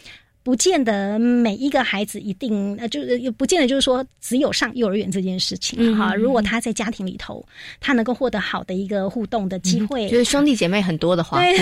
[0.43, 6.15] 不见得每一个孩子一定呃，就是也不见得就是说只有上幼儿园这件事情哈。
[6.15, 7.45] 如果他在家庭里头，
[7.79, 11.55] 他能够获得好的一个互动的机会，就是兄弟姐妹很多的话，对，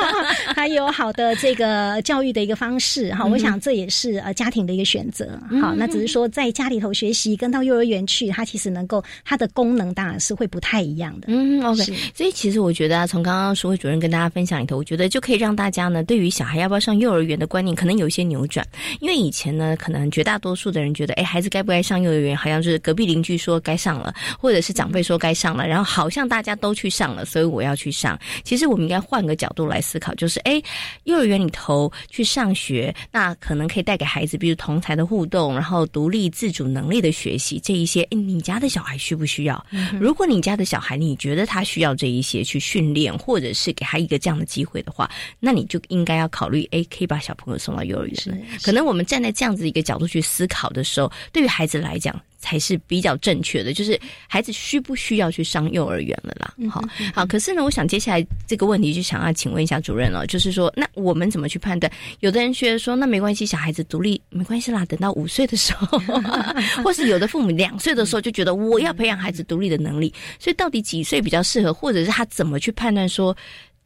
[0.56, 3.26] 还有好的这个教育的一个方式哈。
[3.26, 5.38] 我想这也是呃家庭的一个选择。
[5.60, 11.26] 好，那只是说在家里头学习跟到幼儿园去，他其实能够他的功能当然是会不太一样的。
[11.28, 11.82] 嗯，OK。
[12.14, 18.21] 所以其实我觉得啊，从刚刚淑慧主任跟大家分享里头，我觉得就可以让大家呢，对于小孩要不要上幼儿园的观念，可能有一些。
[18.24, 18.66] 扭转，
[19.00, 28.18] 因为以前呢，可能绝大多数的人觉得，哎，孩子该不该上幼儿园，好像是隔壁邻居说该上了，或者是长辈说该上了，然后好像大家都去上了，所以我要去上。
[28.44, 30.62] 其实我们应该换个角度来思考，就是，哎，
[31.04, 39.66] 幼儿园里头去上学，那可能可以带给孩子，比如同才的互动，然后独立自主能力的学习，这一些，哎，你家的小孩需不需要？
[40.00, 48.11] 如果你家的小孩你觉得他需要这一些去训练，或者是给他一个这样的机会的话，那你就应该要考虑，哎，可以把小朋友送到幼儿园。
[48.14, 53.72] 是，可能我们站在这样子一个角度去思考的时候，对于孩子来讲才是比较正确的。
[53.72, 56.54] 就是孩子需不需要去上幼儿园了啦？
[56.70, 56.82] 好，
[57.14, 57.26] 好。
[57.26, 61.90] 可是呢，我想接下来这个问题就想要请问一下主任了，就是说，那我们怎么去判断？
[62.20, 65.98] 有的人觉得说，那没关系，小孩子独立没关系啦，等到五岁的时候，
[66.82, 73.36] 或是有的父母两岁的时候就觉得我要培养孩子独立的能力，所以到底几岁比较适合，或者是他怎么去判断说？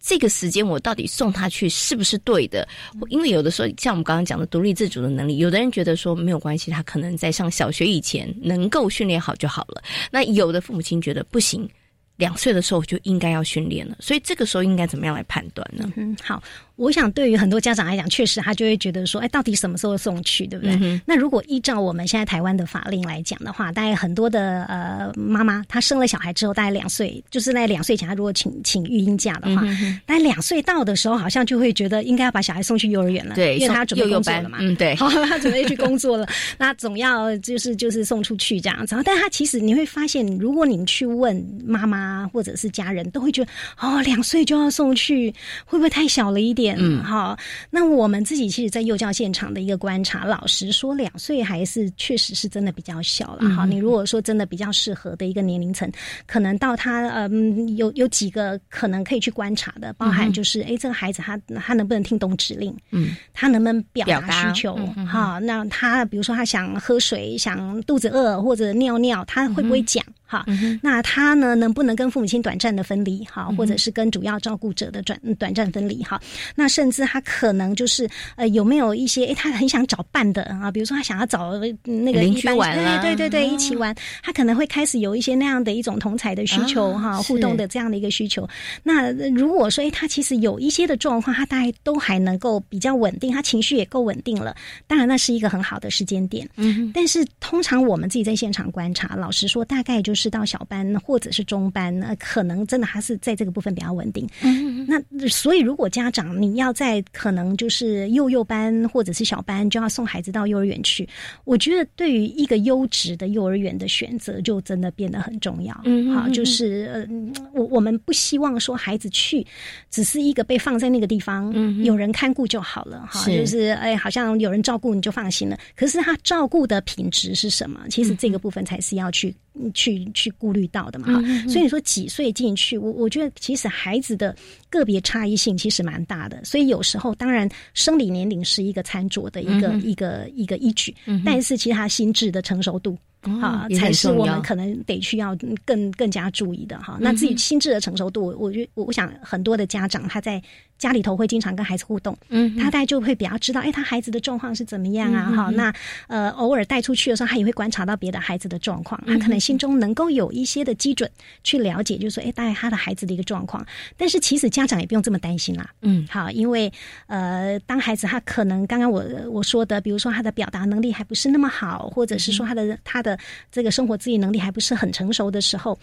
[0.06, 2.66] 这个时间我到底送他去是不是对的？
[3.08, 9.82] 因为有的时候像我们刚刚讲的独立自主的能力，有的人觉得说没有关系，他可能在上小学以前能够训练好就好了。
[10.12, 11.68] 那有的父母亲觉得不行，
[12.14, 13.96] 两岁的时候就应该要训练了。
[13.98, 15.90] 所以这个时候应该怎么样来判断呢？
[15.96, 16.40] 嗯，好。
[16.76, 21.00] 我想，对于很多家长来讲，确实他就会觉得说，哎，到底什么时候送去，对不对？
[21.06, 29.62] 那如果依照我们现在台湾的法令来讲的话，大概很多的呃妈妈，她生了小孩之后，大概两岁，就是在两岁前，她如果请请育婴假的话，
[30.04, 38.94] 大概两岁到的时候，好像就会觉得应该要把小孩送去幼儿园了，对，因为他准备工作了嘛，嗯，对， 好，他准备去工作了，那总要就是 就是送出去这样子。
[39.02, 45.34] 但他其实你会发现，如果你去问妈妈或者是家人，都会觉得哦，两岁就要送去，
[45.64, 46.65] 会不会太小了一点？
[46.78, 47.36] 嗯，好。
[47.70, 53.48] 那我们自己其实，在幼教现场的一个观察，老实说，两岁还是确实是真的比较小了。
[53.54, 55.90] 哈，你如果说真的比较适合的一个年龄层，
[56.26, 62.74] 可能到他嗯，有有几个可能可以去观察的，包含就是，哎，这个孩子他他能不能听懂指令？
[62.90, 64.74] 嗯，他能不能表达需求？
[65.06, 70.04] 哈，那他比如说他想喝水，想肚子饿或者尿尿，他会不会讲？
[70.26, 70.44] 哈，
[70.82, 73.24] 那他呢，能不能跟父母亲短暂的分离？
[73.24, 76.02] 哈，或者是跟主要照顾者的短短暂分离？
[76.02, 76.20] 哈，
[76.56, 79.26] 那甚至他可能就是呃，有没有一些？
[79.26, 81.52] 哎，他很想找伴的啊，比如说他想要找
[81.84, 83.94] 那个邻居玩对对对，一起玩。
[84.20, 88.48] 他可能会开始有一些那样的一种同才的需求哈，互动的这样的一个需求。
[88.82, 94.56] 那如果说哎，他其实有一些的状况，他大概都还能够比较稳定，他情绪也够稳定了。
[94.88, 96.48] 当然，那是一个很好的时间点。
[96.56, 100.15] 嗯，但是通常我们自己在现场观察，老实说，大概就。
[100.15, 104.26] 就是到小班或者是中班，那可能真的还是在这个部分比较稳定。
[104.42, 111.08] 嗯，那所以如果家长你要在可能就是幼幼班或者是小班就要送孩子到幼儿园去，
[111.44, 115.78] 我觉得对于一个优质的幼儿园的选择就真的变得很重要。
[115.84, 117.06] 嗯，好，就是呃，
[117.52, 119.46] 我我们不希望说孩子去
[119.90, 125.58] 只是一个被放在那个地方，嗯，有人看顾就好了哈，就是哎，好像有人照顾你就放心了。
[125.74, 127.80] 可是他照顾的品质是什么？
[127.90, 129.34] 其实这个部分才是要去。
[129.74, 134.34] 去去顾虑到的嘛哈，所以你说几岁进去，我我觉得其实孩子的
[134.68, 140.94] 个别差异性其实蛮大的，所以有时候当然生理年龄是一个餐桌的一个一个一个依据，
[141.24, 142.96] 但是其实他心智的成熟度。
[143.40, 146.96] 啊，才是我们可能得需要更更加注意的哈。
[147.00, 150.42] 那自己心智的成熟度，我觉我我想很多的家长他在
[150.78, 155.32] 家里头会经常跟孩子互动，嗯，他大概就会比较知道，哎，他孩子的状况是怎么样啊？
[155.34, 155.72] 哈，那
[156.06, 161.10] 呃，偶尔带出去的时候，他也会观察到别的孩子的状况，他可能心中能够有一些的基准
[161.42, 163.64] 去了解，就是说，哎，大概他的孩子的一个状况。
[163.96, 166.70] 但是其实家长也不用这么担心啦，嗯，好，因为
[167.06, 173.15] 呃，当孩子他可能刚刚我我说的，比如说他的表达能力还不是那么好，或者是说他的他的。
[173.50, 175.78] 这个生活自理能力还不是很成熟的时候。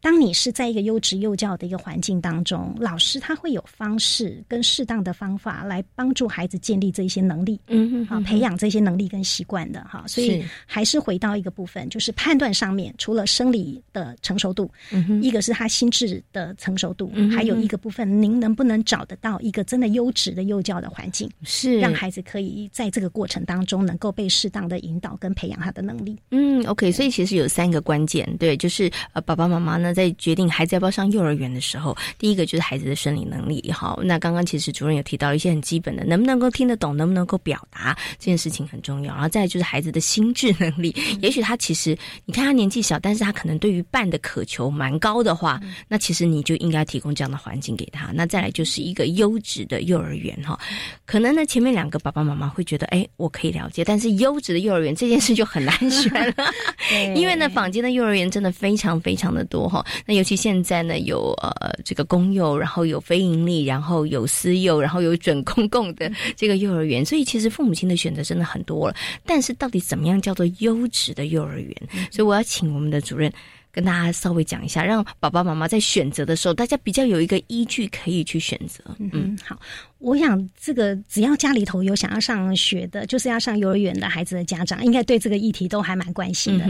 [0.00, 10.02] 当你是在一个优质幼教的一个环境当中，老师他会有方式跟适当的方法来帮助孩子建立这些能力，嗯，好，培养这些能力跟习惯的哈。
[10.06, 26.16] 所以还是回到一个部分，就是判断上面，除了生理的成熟度，嗯一个是他心智的成熟度，还有一个部分，您能不能找得到一个真的优质的幼教的环境，是让孩子可以在这个过程当中能够被适当的引导跟培养他的能力。
[26.30, 29.89] 嗯，OK，所以其实有三个关键，对，就是呃，爸爸妈妈呢。
[29.92, 33.70] 在决定孩子要不要上幼儿园的时候，第一个就是孩子的生理能力。
[33.72, 39.12] 好，那刚刚其实主任有提到一些很基本的，能不能够听得懂，能不能够表达这件事情很重要。
[39.14, 48.10] 然后再就是孩子的心智能力，也许他其实你看他年纪小，但是他可能对于伴的渴求蛮高的话，那其实你就应该提供这样的环境给他。
[48.12, 50.58] 那再来就是一个优质的幼儿园哈，
[51.06, 56.52] 可能呢前面两个爸爸妈妈会觉得，哎，我可以了解，但是优质的幼儿园这件事就很难选了，
[57.14, 59.79] 因为呢坊间的幼儿园真的非常非常的多哈。
[60.06, 61.50] 那尤其现在呢，有呃
[61.84, 68.96] 这个公幼，然后有非盈利，然后有私幼，然后有准公共的这个幼儿园，所以其实父母亲的选择真的很多了。
[69.24, 71.76] 但是到底怎么样叫做优质的幼儿园？
[72.10, 73.32] 所以我要请我们的主任
[73.72, 78.82] 跟大家稍微讲一下，让爸爸妈妈在选择的时候，大家比较有一个依据可以去选择。
[78.98, 79.58] 嗯，好，
[80.00, 86.64] 我想这个只要家里头有想要上学的，就是要上幼儿园的孩子的家长，应该对这个议题都还蛮关心的。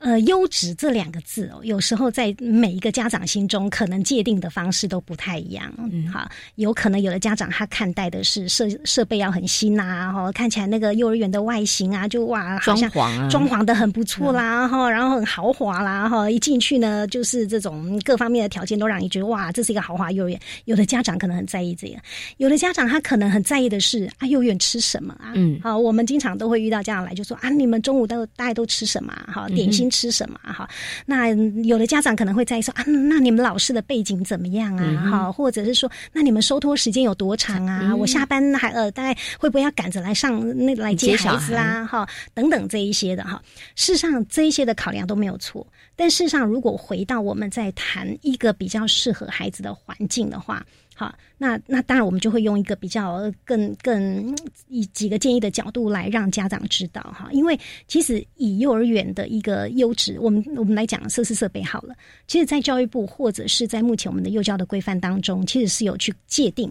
[0.00, 5.74] 呃，优质这两个字哦，有时候在每一个家长心中，可能界定的方式都不太一样。
[5.76, 20.38] 嗯，好，有可能有的家长他看待的是设设备要很新呐，哈，看起来那个幼儿园的外形啊，就哇，装潢装潢的很不错啦，哈，然后很豪华啦，哈，一进去呢，就是这种各方面的条件都让你觉得哇，这是一个豪华幼儿园。
[20.66, 21.96] 有的家长可能很在意这个，
[22.36, 25.32] 有的家长他可能很在意的是啊，幼儿园吃什么啊？
[25.34, 29.12] 嗯，好，我们经常都会遇到家长来就说啊，你们中午都大家都吃什么？
[29.26, 29.88] 哈，点心。
[29.90, 30.68] 吃什么哈？
[31.06, 31.30] 那
[31.64, 35.10] 有的家长可能会在意说啊，那你们老师的背景怎么样啊？
[35.10, 37.96] 哈，或者是说，那你们收托时间有多长啊？
[37.96, 41.86] 我下班还呃，大概会不会要赶着来上那来接孩子啊？
[41.86, 43.42] 哈，等等这一些的哈。
[43.76, 45.66] 事实上，这一些的考量都没有错。
[45.98, 50.64] 但事实上，如果回到我们在谈一个比较适合孩子的环境的话。
[50.94, 54.36] 好，那那当然，我们就会用一个比较更更
[54.66, 61.94] 以几个建议的角度来让家长知道哈，因为其实以幼儿园的一个优质，我们我们来讲设施设备好了，
[62.26, 66.68] 其实，在教育部或者是在目前我们的幼教的规范当中，其实是有去界定。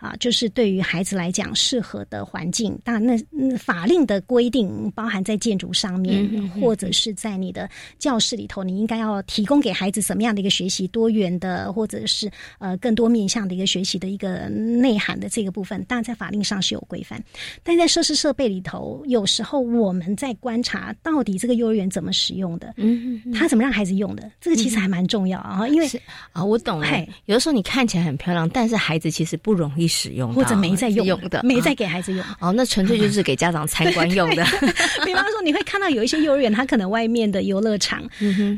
[0.00, 6.26] 啊，就是对于孩子来讲适合的环境，当然那法令的规定包含在建筑上面，
[6.60, 17.22] 或者是在你的教室里头，你应该要提供给孩子什么样的一个学习多元的，或者是呃更多面向的一个学习的一个内涵的这个部分，当然在法令上是有规范，
[17.62, 25.86] 但在设施设备里头，有时候我们在观察到底这个幼儿园怎么使用的，嗯，他怎么让孩子用的，这个其实还蛮重要啊，因为
[26.32, 26.86] 啊，我懂了，
[27.26, 29.89] 有的时候你看起来很漂亮，但是孩子其实不容易。
[29.90, 34.42] 使用或者没在用的，没在给孩子用哦，那纯粹就是给家长参观用的。
[35.04, 38.02] 比方说，你会看到有一些幼儿园，它可能外面的游乐场、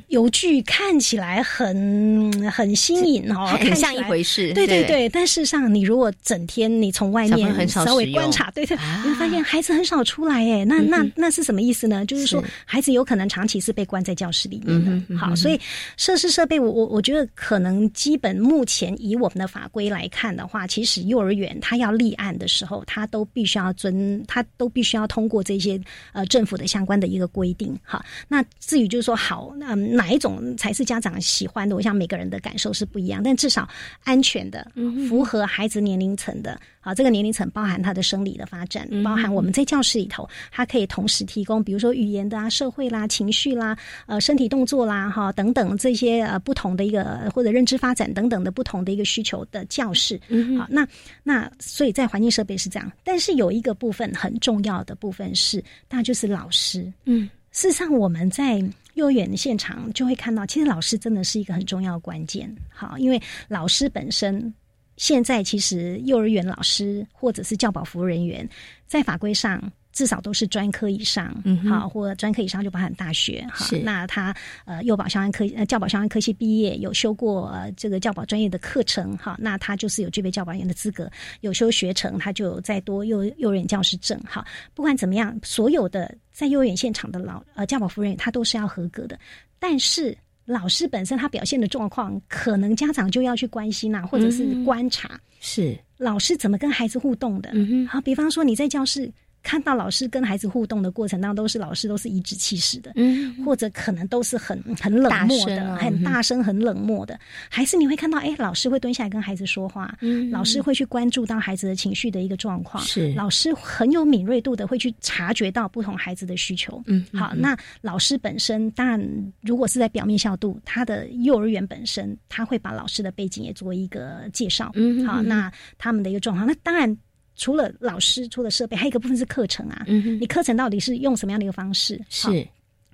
[0.09, 4.53] 游具看起来很很新颖哦，很像一回事。
[4.53, 10.43] 对对对，但事实上，你如果整天你从外面稍微观察，对对，你会发现孩子很少出来。
[10.43, 12.05] 哎，那那那是什么意思呢？
[12.05, 15.17] 就是说，孩子有可能长期是被关在教室里面的。
[15.17, 15.59] 好，所以
[15.97, 25.81] 设施设备，我我我觉得可能基本目前以我们的法规来看的话，其实幼儿园他要立案的时候，他都必须要遵，他都必须要通过这些
[26.13, 27.79] 呃政府的相关的一个规定。
[27.83, 31.77] 哈，那至于就是说好，那哪一种才是家长喜欢的？
[31.77, 33.69] 我想每个人的感受是不一样，但至少
[34.05, 34.71] 安全的，
[35.09, 36.61] 符合孩子年龄层的。
[36.85, 50.21] 好，这个年龄层包含他的生理的发展，包含我们在教室里头，他可以同时提供，比如说语言的啊、社会啦、情绪啦、呃、身体动作啦、哈等等这些呃不同的一个或者认知发展等等的不同的一个需求的教室。
[50.59, 50.85] 好，那
[51.23, 56.93] 那所以在环境设备是这样，但是有一个部分很重要的部分是，那就是老师。
[57.05, 58.61] 嗯，事实上我们在
[58.95, 62.53] 幼儿园现场就会看到，其实老师真的是一个很重要的关键。
[62.69, 64.53] 好，因为老师本身。
[64.97, 68.49] 现在其实幼儿园老师或者是教保服务人员，
[68.87, 73.67] 在法规上至少都是专科以上，嗯，好，或专科以上就包含大学，哈。
[73.83, 74.35] 那他
[74.65, 84.47] 呃幼保相关科呃教保相关科系毕业，有修过呃这个教保专业的课程，哈，那他就是有具备教保员的资格，有修学程，他就有再多幼幼儿园教师证，哈。
[84.73, 89.19] 不管怎么样，所有的在幼儿园现场的老呃教保服务人员，他都是要合格的，
[89.59, 90.17] 但是。
[90.53, 97.51] 老师本身他表现的状况，可能家长就要去关心呐，或者是观察，是老师怎么跟孩子互动的。
[97.89, 99.11] 好，比方说你在教室。
[99.43, 107.19] 看到老师跟孩子互动的过程当中，都是老师都是颐指气使的，嗯，或者可能都是很很冷漠的，很大声、很冷漠的，
[107.51, 113.13] 还是你会看到，哎，老师会蹲下来跟孩子说话，嗯，老师会去关注到孩子的情绪的一个状况，是。
[113.15, 119.01] 老师很有敏锐度的会去察觉到不同孩子的需求，嗯，好，那老师本身当然
[119.43, 126.97] 如果是在表面效度，他的幼儿园本身他会把老师的背景也做一个介绍，嗯，好，那他们的一个状况，那当然。
[127.37, 129.85] 除了老师，除了设备，还有一个部分是课程啊。
[129.87, 132.01] 嗯你课程到底是用什么样的一个方式？
[132.09, 132.47] 是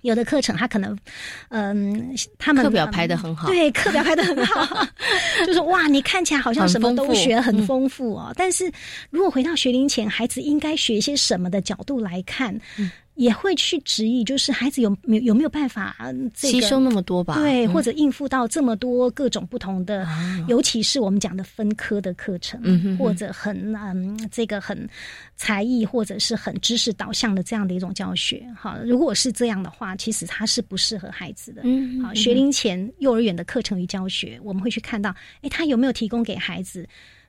[0.03, 0.97] 有的课程，他可能，
[1.49, 4.87] 嗯，他们课表排的很好，对，课表排的很好，
[5.45, 8.33] 就是哇，你看起来好像什么都学很丰富哦。
[8.37, 8.71] 但是
[9.11, 12.57] 如果回到学龄前，孩子应该学一些什么的角度来看？
[13.19, 15.97] 也会去质疑，就是孩子有没有没有办法
[16.35, 17.35] 吸收那么多吧？
[17.35, 20.07] 对，或者应付到这么多各种不同的，
[20.47, 24.89] 尤其是我们讲的分科的课程，或者很嗯这个很
[25.35, 28.47] 才艺或者是很知识导向的这样的一种教学。
[28.57, 31.63] 哈，如果是这样的话，其实它是不适合孩子的。
[31.65, 35.13] 嗯，好，学龄前幼儿园的课程与教学，我们会去看到，
[35.43, 36.89] 哎，他有没有提供给孩子？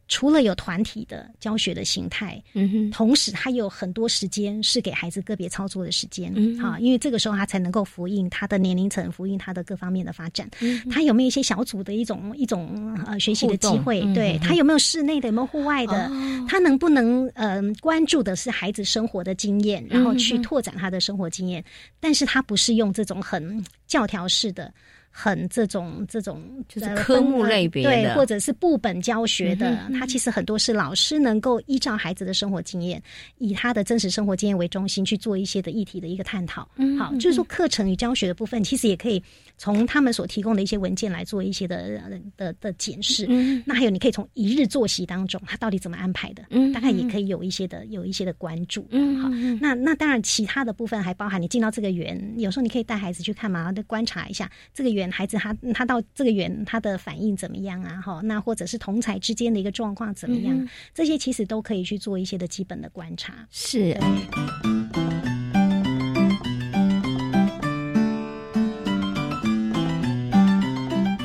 [0.09, 10.49] 除了有团体的教学的形态，嗯哼，同时他有很多时间是给孩子个别操作的时间，嗯，好，因为这个时候他才能够呼应他的年龄层，呼应他的各方面的发展。
[10.61, 14.01] 嗯，他有没有一些小组的一种一种呃学习的机会？
[14.15, 16.09] 对他有没有室内的，有没有户外的？
[16.47, 21.63] 他能不能呃关注的是孩子生活的经验，然后去拓展他的生活经验？
[21.99, 24.73] 但是他不是用这种很教条式的。
[25.11, 33.01] 很这种这种就是科目类别，对，或者是部本教学的，它其实很多是老师能够依照孩子的生活经验，
[33.37, 36.67] 以他的真实生活经验为中心去做一些的议题的一个探讨。
[36.97, 39.21] 好，就是说课程与教学的部分，其实也可以
[39.59, 42.01] 从他们所提供的一些文件来做一些的
[42.37, 43.27] 的的检视。
[43.65, 46.43] 那还有，你可以从一日作息当中，他到底怎么安排的，
[46.73, 48.87] 大概也可以有一些的有一些的关注。
[48.91, 49.29] 嗯，好，
[49.59, 55.11] 那那当然，其他的部分还包含你进到这个园，有时候你可以带孩子去看嘛，的观察一下这个园。
[55.11, 57.99] 孩子他他到这个园他的反应怎么样啊？
[57.99, 60.69] 哈，那或者是同才之间的一个状况怎么样？
[60.93, 63.45] 这些其实都可以去做一些的基本的观察。
[63.51, 63.97] 是。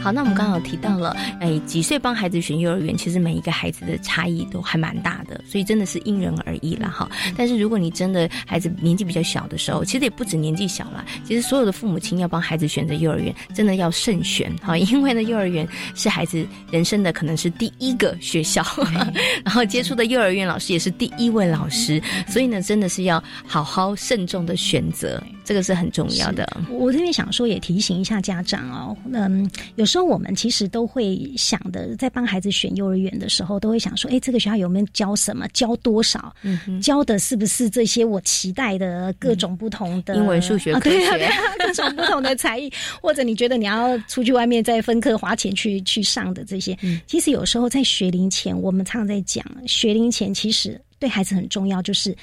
[0.05, 7.09] 好，那我们刚好提到了，哎，几岁帮孩子选幼儿园，其实每一个孩子的差异都还蛮大的，所以真的是因人而异了哈。
[7.38, 18.62] 但是如果你真的孩子年纪比较小的时候，其实也不止年纪小了，其实所有的父母亲要帮孩子选择幼儿园，真的要慎选哈，因为呢，幼儿园是孩子人生的可能是第一个学校，
[19.42, 21.98] 然后接触的幼儿园老师也是第一位老师，
[22.28, 26.45] 所以呢，真的是要好好慎重的选择，这个是很重要的。
[26.70, 29.84] 我这边想说，也提醒一下家长哦，嗯，有。
[29.86, 35.47] 时候我们其实都会想的，在帮孩子选幼儿园的时候，都会想说：哎，这个学校有没有教什么？
[35.53, 36.34] 教多少？
[36.82, 41.30] 教的是不是这些我期待的各种不同的英文、数学、科学，
[41.64, 42.72] 各种不同的才艺？
[43.01, 46.76] 或者你觉得你要出去外面再分科花钱去去上的这些？
[47.07, 52.16] 其实有时候在学龄前，我们常常在讲，学龄前其实对孩子很重要，就是。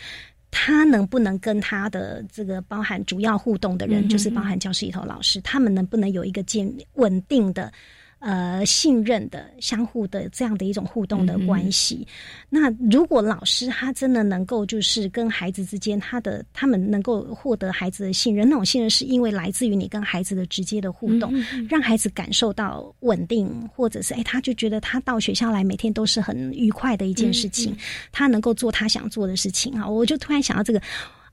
[0.51, 7.71] 他能不能跟他的这个包含主要互动的人，就是包含教室里头老师，他们能不能有一个建稳定的
[8.22, 12.07] 呃信任的、相互的这样的一种互动的关系。
[12.49, 21.34] 那如果老师他真的能够就是跟孩子之间，他的他们能够获得孩子的信任，那种信任是因为来自于你跟孩子的直接的互动，
[21.67, 27.76] 让孩子感受到稳定，或者是哎，他就觉得他到学校来每天都是很愉快的一件事情，
[28.11, 29.89] 他能够做他想做的事情啊。
[29.89, 30.82] 我就突然想到这个。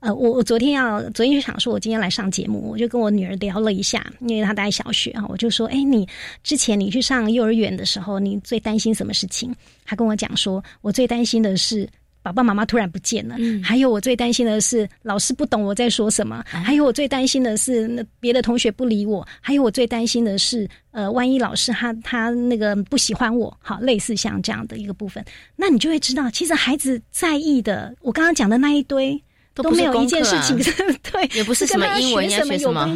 [0.00, 6.06] 呃，我我昨天要昨天就想说，我今天来上节目，我就跟我女儿聊了一下，因为她在小学啊，我就说，哎，你
[6.44, 9.52] 之前你去上幼儿园的时候，你最担心什么事情？
[9.84, 11.88] 她跟我讲说，我最担心的是
[12.22, 25.24] 爸爸妈妈突然不见了，还有我最担心的是老师不懂我在说什么，还有我最担心的是那别的同学不理我，还有我最担心的是，呃，万一老师他他那个不喜欢我，好，类似像这样的一个部分，
[25.56, 29.20] 那你就会知道，其实孩子在意的，我刚刚讲的那一堆。
[29.62, 30.56] 都没有一件事情，
[31.10, 32.94] 对，也不是什么英文要学什么。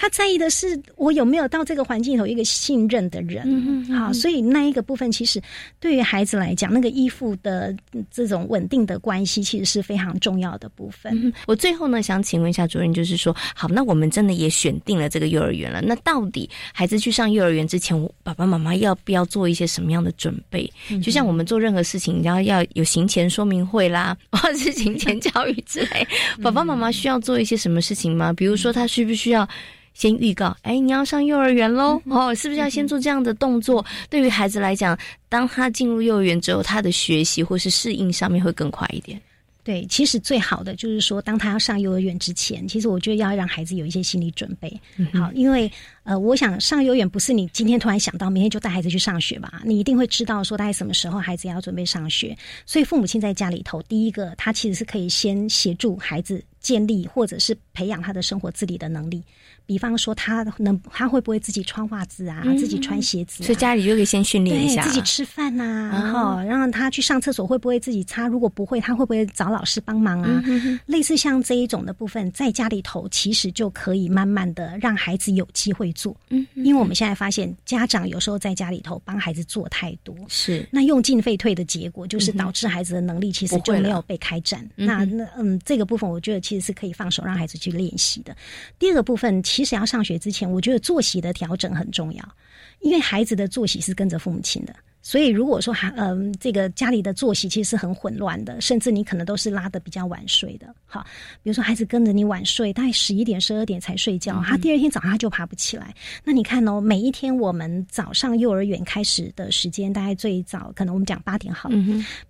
[0.00, 5.38] 他在意的是我有没有到这个环境里头一个信任的人，嗯好，所以那一个部分其实
[5.78, 7.76] 对于孩子来讲，那个依附的
[8.10, 11.30] 这种稳定的关系，其实是非常重要的部分。
[11.46, 20.72] 我最后呢，想请问一下主任，就是说，好，那我们真的也选定了这个幼儿园了，那到底孩子去上幼儿园之前，爸爸妈妈要不要做一些什么样的准备？
[21.02, 26.08] 就像我们做任何事情，然后要有行前说明会啦， 或者是行前教育之类，
[26.42, 28.32] 爸爸妈妈需要做一些什么事情吗？
[28.32, 29.46] 比如说，他需不需要？
[29.94, 33.84] 先预告，哎，你要上幼儿园喽，哦，是不是要先做这样的动作？
[34.08, 39.20] 对于孩子来讲，当他进入幼儿园之后，他的学习或是适应上面会更快一点。
[39.62, 44.80] 对，其实最好的就是说，当他要上幼儿园之前，其实我觉得要让孩子有一些心理准备。
[45.12, 45.70] 好，因为
[46.10, 49.62] 呃，我想上幼儿园不是你今天突然想到，明天就带孩子去上学吧？
[49.64, 52.36] 你一定会知道说大概什么时候孩子要准备上学。
[52.66, 59.22] 所以父母亲在家里头，第一个他其实是可以先协助孩子建立或者是培养他的生活自理的能力。
[59.66, 62.42] 比方说，他能他会不会自己穿袜子啊？
[62.58, 63.44] 自己穿鞋子？
[63.44, 68.26] 所以家里就可以先训练一下，自己吃饭呐，然后让他去上厕所会不会自己擦？
[68.26, 70.42] 如果不会，他会不会找老师帮忙啊？
[70.86, 76.16] 类似像这一种的部分，在家里头其实就可以慢慢的让孩子有机会做。
[76.30, 84.68] 嗯，因为我们现在发现，家长有时候在家里头帮孩子做太多，是那用进废退的结果，就是导致孩子的能力其实就没有被开展。
[84.74, 88.34] 那那嗯，这个部分我觉得其实是可以放手让孩子去练习的。
[88.78, 89.42] 第二个部分。
[89.50, 92.24] 其实要上学之前，我觉得作息的调整很重要，
[92.80, 94.74] 因为孩子的作息是跟着父母亲的。
[95.02, 100.66] 所以，如果说还嗯，这个家里的作息其实是很混乱的，甚至你可能都是拉的比较晚睡的。
[100.84, 101.04] 好，
[101.42, 105.94] 比如说孩子跟着你晚睡，大概十一点、十二点才睡觉，他第二天早上他就爬不起来。
[106.22, 111.70] 那你看哦，每一天我们早上幼儿园开始的时间，大概最早可能我们讲八点好，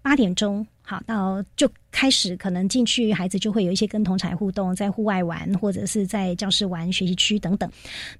[0.00, 1.70] 八点钟好到就。
[1.92, 7.70] 开始可能进去，孩子就会有一些跟同才互动，在户外玩或者是在教室玩、学习区等等。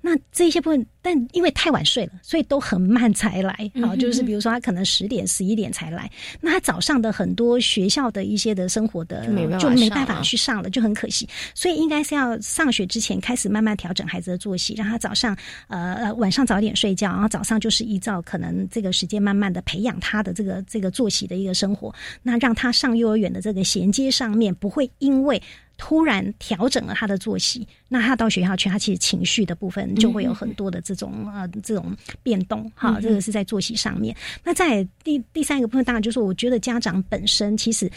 [0.01, 3.71] 那这些部分，但因为太晚睡了，所以都很慢才来。
[3.83, 6.11] 好，就是比如说他可能十点、十一点才来，
[6.41, 9.27] 那他早上的很多学校的一些的生活的
[9.59, 11.29] 就没办法去上了，就很可惜。
[11.55, 15.37] 所以应该是要上学之前开始慢慢调整孩子的作息，让他早上
[15.69, 23.60] 呃呃晚上早点睡觉，然后早上就是依照可能这个时间慢慢的培养他的这个这个作息的一个生活，那让他上幼儿园的这个。
[23.65, 25.43] 衔接上面不会因为
[25.77, 32.71] 突然调整了他的作息，那他到学校去，他其实情绪的部分就会有很多的这种呃这种变动。
[32.75, 34.15] 哈，这个是在作息上面。
[34.45, 37.91] 那在第第三个部分，当然就是我觉得家长本身其实。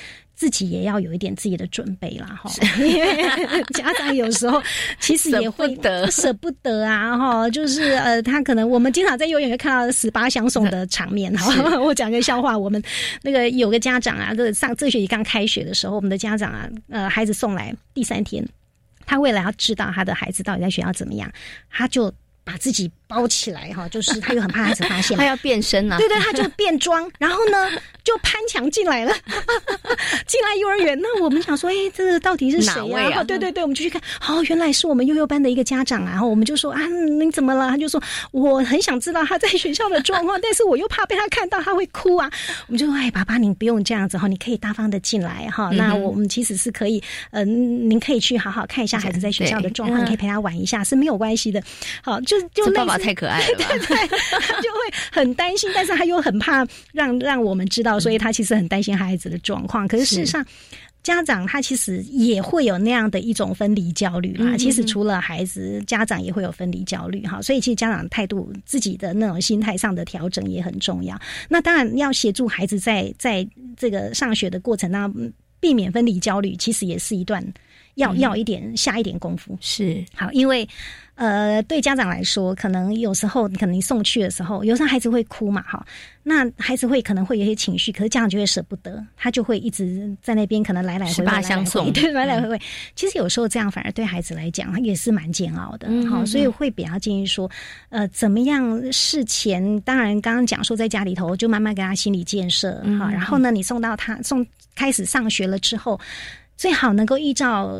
[0.43, 3.23] 自己也要有一点自己的准备啦，哈，因为
[3.73, 4.61] 家长有时候
[4.99, 5.73] 其实也会
[6.11, 6.83] 舍不得。
[6.83, 12.83] 啊，哈，就是呃，他可能我们经常在幼儿园看到十八相送的场面，哈， 我讲个笑话，我们
[13.21, 18.45] 那个有个家长啊，这上这学期刚开学的时候，我们的家长啊，呃，孩子送来第三天，
[19.05, 21.31] 他为了要知道他的孩子到底在学校怎么样，
[21.69, 22.13] 他就
[22.43, 22.91] 把自己。
[23.05, 25.99] 包起来哈， 就是他又很怕孩子发现，他要变身啊。
[25.99, 27.69] 对对，他就变装，然后呢
[28.03, 29.13] 就攀墙进来了，
[30.25, 30.99] 进来幼儿园。
[30.99, 33.23] 那我们想说，哎，这个到底是谁呀？
[33.23, 36.09] 对对对，我们就去看，哦，原来是我们幼幼班的一个家长啊。
[36.09, 37.69] 然后我们就说啊，你怎么了？
[37.69, 42.27] 他就说我很想知道他在学校的状况，但是我又怕被他看到他会哭啊。
[42.65, 45.69] 我们就说，哎，爸爸您不用这样子哈，你可以大方的进来哈。
[45.73, 51.61] 那我们其实是可以，嗯，您可以去好好看一下孩子在学校的状况，可以陪他玩一下是没有关系的。
[52.01, 52.19] 好，
[52.53, 52.97] 就就爸爸。
[53.03, 54.07] 太可爱了，对对，
[54.39, 54.79] 他就会
[55.11, 59.85] 很担心，但是他又很怕让让我们知道，所以他其实很担心孩子的状况。
[59.87, 60.45] 可是事实上，
[61.01, 64.55] 家长他其实也会有那样的一种分离焦虑啦。
[64.57, 67.41] 其实除了孩子，家长也会有分离焦虑哈。
[67.41, 71.19] 所以其实家长态度、自己的那种心态上的调整也很重要。
[71.49, 75.29] 那当然要协助孩子在在这个上学的过程当中
[75.59, 77.43] 避免分离焦虑，其实也是一段。
[77.95, 79.57] 要要一点下一点功夫。
[79.61, 80.67] 是好，因为。
[81.15, 85.85] 呃，对家长来说，可能有时候，可能你送去的时候，有时候孩子会哭嘛，哈，
[86.23, 92.59] 那孩子会可能会有些情绪，可是家长就会舍不得，他就会一直在那边可能来来回回相送，对，来来回回。
[92.95, 97.47] 其实有时候这样反而对孩子来讲也是蛮煎熬的，好，所以会比较建议说，
[97.89, 104.43] 呃，怎么样事前，当然刚刚讲说在家里头就慢慢给他心理建设，哈，然后呢，你送到他送
[104.73, 105.99] 开始上学了之后，
[106.57, 107.71] 最好能够依照。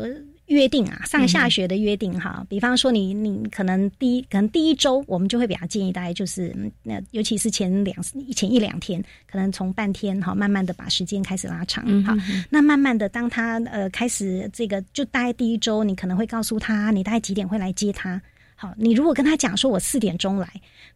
[0.47, 2.45] 约定啊，上下学的约定哈。
[2.49, 6.53] 比方说，你你可能第一可能第一周，我们就会比较建议大家就是
[6.83, 7.95] 那，尤其是前两
[8.35, 12.13] 前一两天，可能从半天哈，慢慢的把时间开始拉长哈。
[12.49, 18.21] 那慢慢的，当他呃开始这个，就大概第一周，你可能会告诉他，你大概几点会来接他。
[18.53, 20.47] 好，你如果跟他讲说我四点钟来，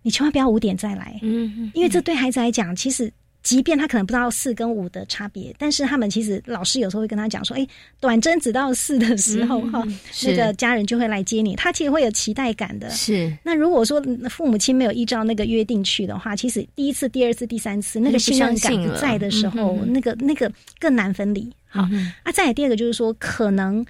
[0.02, 3.12] 你千万不要五点再来，嗯，因为这对孩子来讲，其实。
[3.48, 7.66] 即便他可能不知道四跟五的差别，但是他们其实老师有时候会跟他讲说：“哎，
[7.98, 9.82] 短针只到四的时候，哈，
[10.26, 12.90] 那个家人就会来接你。”他其实会有期待感的。
[12.90, 13.34] 是。
[13.44, 21.50] 那如果说父母亲没有依照那个约定去的话，其实第一次、第二次、第三次，那个信任感不在的时候，那个那个更难分离。
[21.70, 21.84] 好，
[22.24, 23.86] 啊，再来第二个就是说，可能。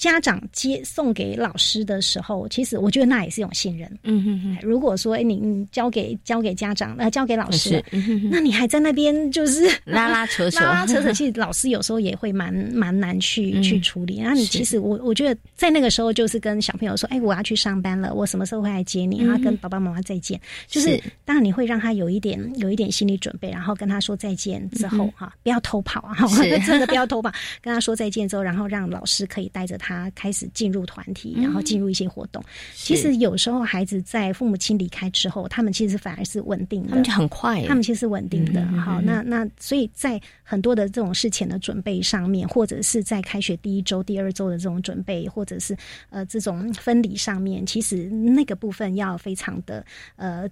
[0.00, 3.86] 家长接送给老师的时候，其实我觉得那也是一种信任。
[4.04, 4.58] 嗯哼哼。
[4.62, 7.84] 如果说哎，你你交给交给家长呃交给老师，
[8.30, 14.22] 那你还在那边就是拉拉扯扯 拉拉扯扯，其实老师有时候也会蛮蛮难去去处理。
[14.22, 19.22] 那你其实我我觉得在那个时候就是跟小朋友说，哎，我要去上班了，我什么时候会来接你？
[19.22, 20.40] 然后跟爸爸妈妈再见。
[20.66, 26.16] 就是当然你会让他有一点有一点心理准备，然后跟他说再见之后哈，不要偷跑啊！
[26.66, 27.30] 真的不要偷跑，
[27.60, 29.89] 跟他说再见之后，然后让老师可以带着他。
[29.90, 32.40] 他开始进入团体，然后进入一些活动。
[32.72, 37.64] 其实有时候孩子在父母亲离开之后，他们其实反而是稳定的，他们就很快。
[37.66, 38.64] 他们其实是稳定的。
[38.80, 45.76] 好，那那所以在很多的这种事前的准备上面，或者是在开学第一周、第二周的这种准备，或者是
[46.10, 49.84] 呃这种分离上面，其实那个部分要非常的
[50.14, 50.48] 呃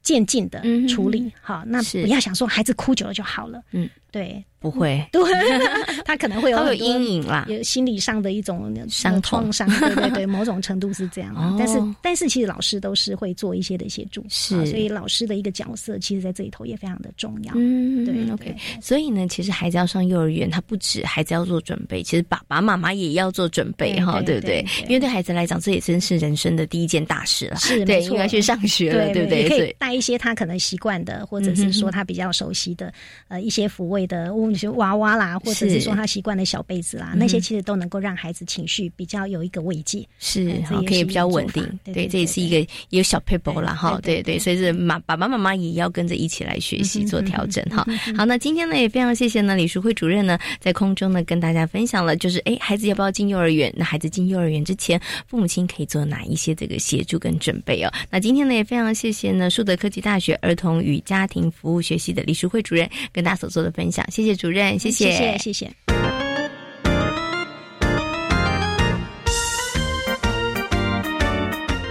[0.00, 1.30] 渐进的处理。
[1.42, 3.62] 好，那不要想说孩子哭久了就好了。
[3.72, 4.42] 嗯，对。
[4.60, 5.22] 不会，对，
[6.04, 11.56] 他可能会有阴影啦，有心理上的一种伤创伤，对对对，某种程度是这样。
[11.58, 17.54] 但是，但是其实老师都是会做一些的协助，是，所以老师的一个角色，其实在这里头也非常的重要。
[17.56, 18.54] 嗯，对，OK。
[18.82, 24.62] 所以呢，其实孩子要上幼儿园，他不止孩子要做准备，其实爸爸妈妈也要做准备哈，对不对？
[24.84, 29.48] 因为对孩子来讲，这也真是人生的第一件大事了，是，对，应该去上学了，对不对？
[29.48, 32.92] 可以带一些他可能习惯的，或者是说他比较熟悉的，
[33.28, 35.38] 呃，一些抚慰的，那些娃娃啦。
[35.38, 41.66] 或者是说他习惯的小被子啦，那些其实都能够让孩子情绪比较有一个慰藉，是可以比较稳定。
[41.84, 47.86] 对，这也是一个有小 paper 啦，哈，对对，所以是妈爸爸妈妈也要跟着一起来学习做调整哈。
[48.16, 53.72] 好，那今天呢也非常谢谢呢李淑慧主任呢在空中呢跟大家分享了，就是哎孩子要不要进幼儿园？
[53.76, 57.92] 那孩子进幼儿园之前，父母亲可以做哪一些这个协助跟准备哦？
[58.10, 65.36] 那今天呢也非常谢谢呢树德科技大学儿童与家庭服务学系的李淑慧主任跟大家所做的分享，谢谢主任，谢谢。
[65.36, 65.70] 谢谢。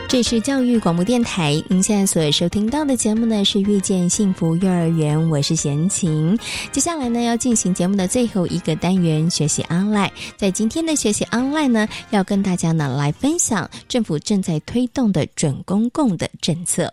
[0.08, 6.36] 这是教育广播电台，您现在所收听到的节目呢是《遇见幸福幼儿园》，我是贤琴。
[6.72, 10.10] 接下来呢要进行节目的最后一个单元——学习 online。
[10.36, 16.92] 在今天的学习 online 呢，要跟大家呢来分享政府正在推动的准公共的政策。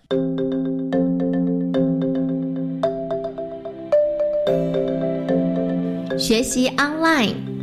[6.26, 7.55] 学习 online。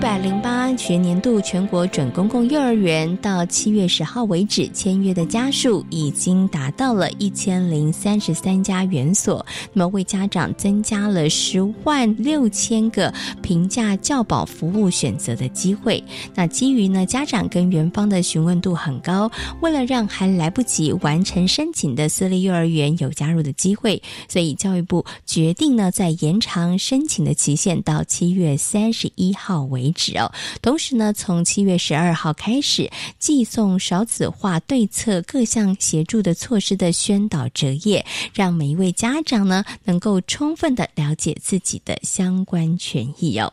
[0.00, 9.44] 百零八学年度全国准公共幼儿园到七月十号为止，签约的家数已经达到了一千零三十三家园所，
[9.74, 16.02] 那么为家长增加了十万六千个平价教保服务选择的机会。
[16.34, 19.30] 那基于呢家长跟园方的询问度很高，
[19.60, 29.89] 为了让还来不及完成申请的私立幼儿园有加入的机会，所以教育部决定呢在延长申请的期限到七月三十一号为。
[30.18, 30.32] 哦，
[30.62, 43.52] 同时呢，从七月十二号开始，寄送少子化对策各项协助的措施的宣导折页，让每一位家长呢，能够充分的了解自己的相关权益哦。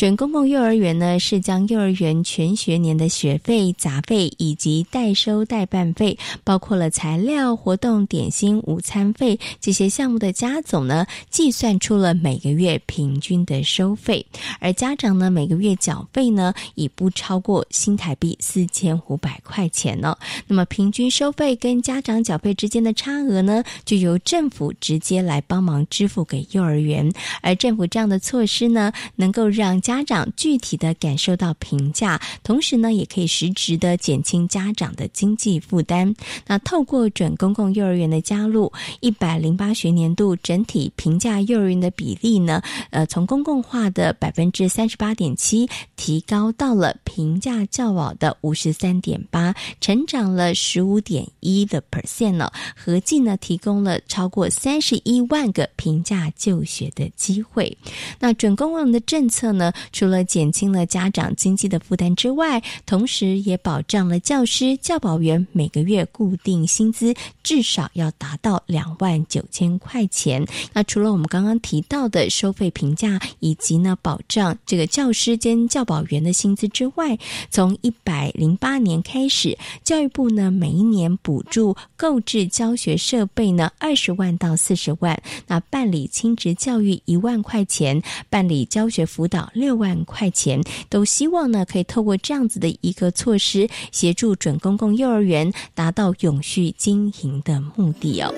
[0.00, 14.24] 准公共幼儿园呢是将幼儿园全学年的学费、杂费以及代收代办费，包括了材料、活动、点心、午餐费这些项目的加总呢，计算出了每个月平均的收费，
[14.58, 20.16] 而家长呢每个月缴费呢已不超过新台币四千五百块钱呢。
[20.46, 36.14] 那么平均收费跟家长缴费之间的差额呢，就由政府直接来帮忙支付给幼儿园，而政府这样的措施呢，能够让家家长具体的感受到评价，同时呢，也可以实质的减轻家长的经济负担。
[36.46, 57.76] 那透过准公共幼儿园的加入，一百零八学年度整体评价幼儿园的比例呢，呃，从公共化的百分之三十八点七，提高到了评价较好的五十三点八，成长了十五点一的 percent 呢，合计呢提供了超过三十一万个评价就学的机会。
[58.20, 70.46] 那准公共的政策呢，除了减轻了家长经济的负担之外，同时也保障了教师、教保员每个月固定薪资至少要达到两万九千块钱。
[70.72, 77.18] 那除了我们刚刚提到的收费评价以及呢保障这个教师兼教保员的薪资之外，
[77.50, 98.34] 从一百零八年开始，教育部呢每一年补助购置教学设备呢二十万到四十万，那办理亲职教育一万块钱，办理教学辅导六万块钱，都希望呢可以透过这样子的一个措施，协助准公共幼儿园达到永续经营的目的哦。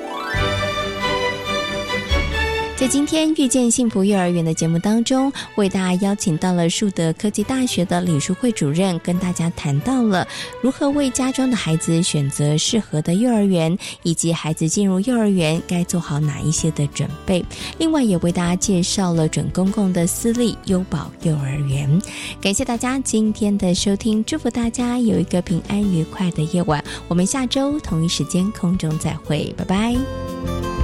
[2.82, 10.26] 在今天遇见幸福幼儿园的节目当中，为大家邀请到了树德科技大学的李淑慧主任，跟大家谈到了
[10.60, 17.44] 如何为家中的孩子选择适合的幼儿园，以及孩子进入幼儿园该做好哪一些的准备。
[17.78, 22.02] 另外，也为大家介绍了准公共的私立优保幼儿园。
[22.40, 26.84] 感谢大家今天的收听，祝福大家有一个平安愉快的夜晚。
[27.06, 30.81] 我们下周同一时间空中再会，拜拜。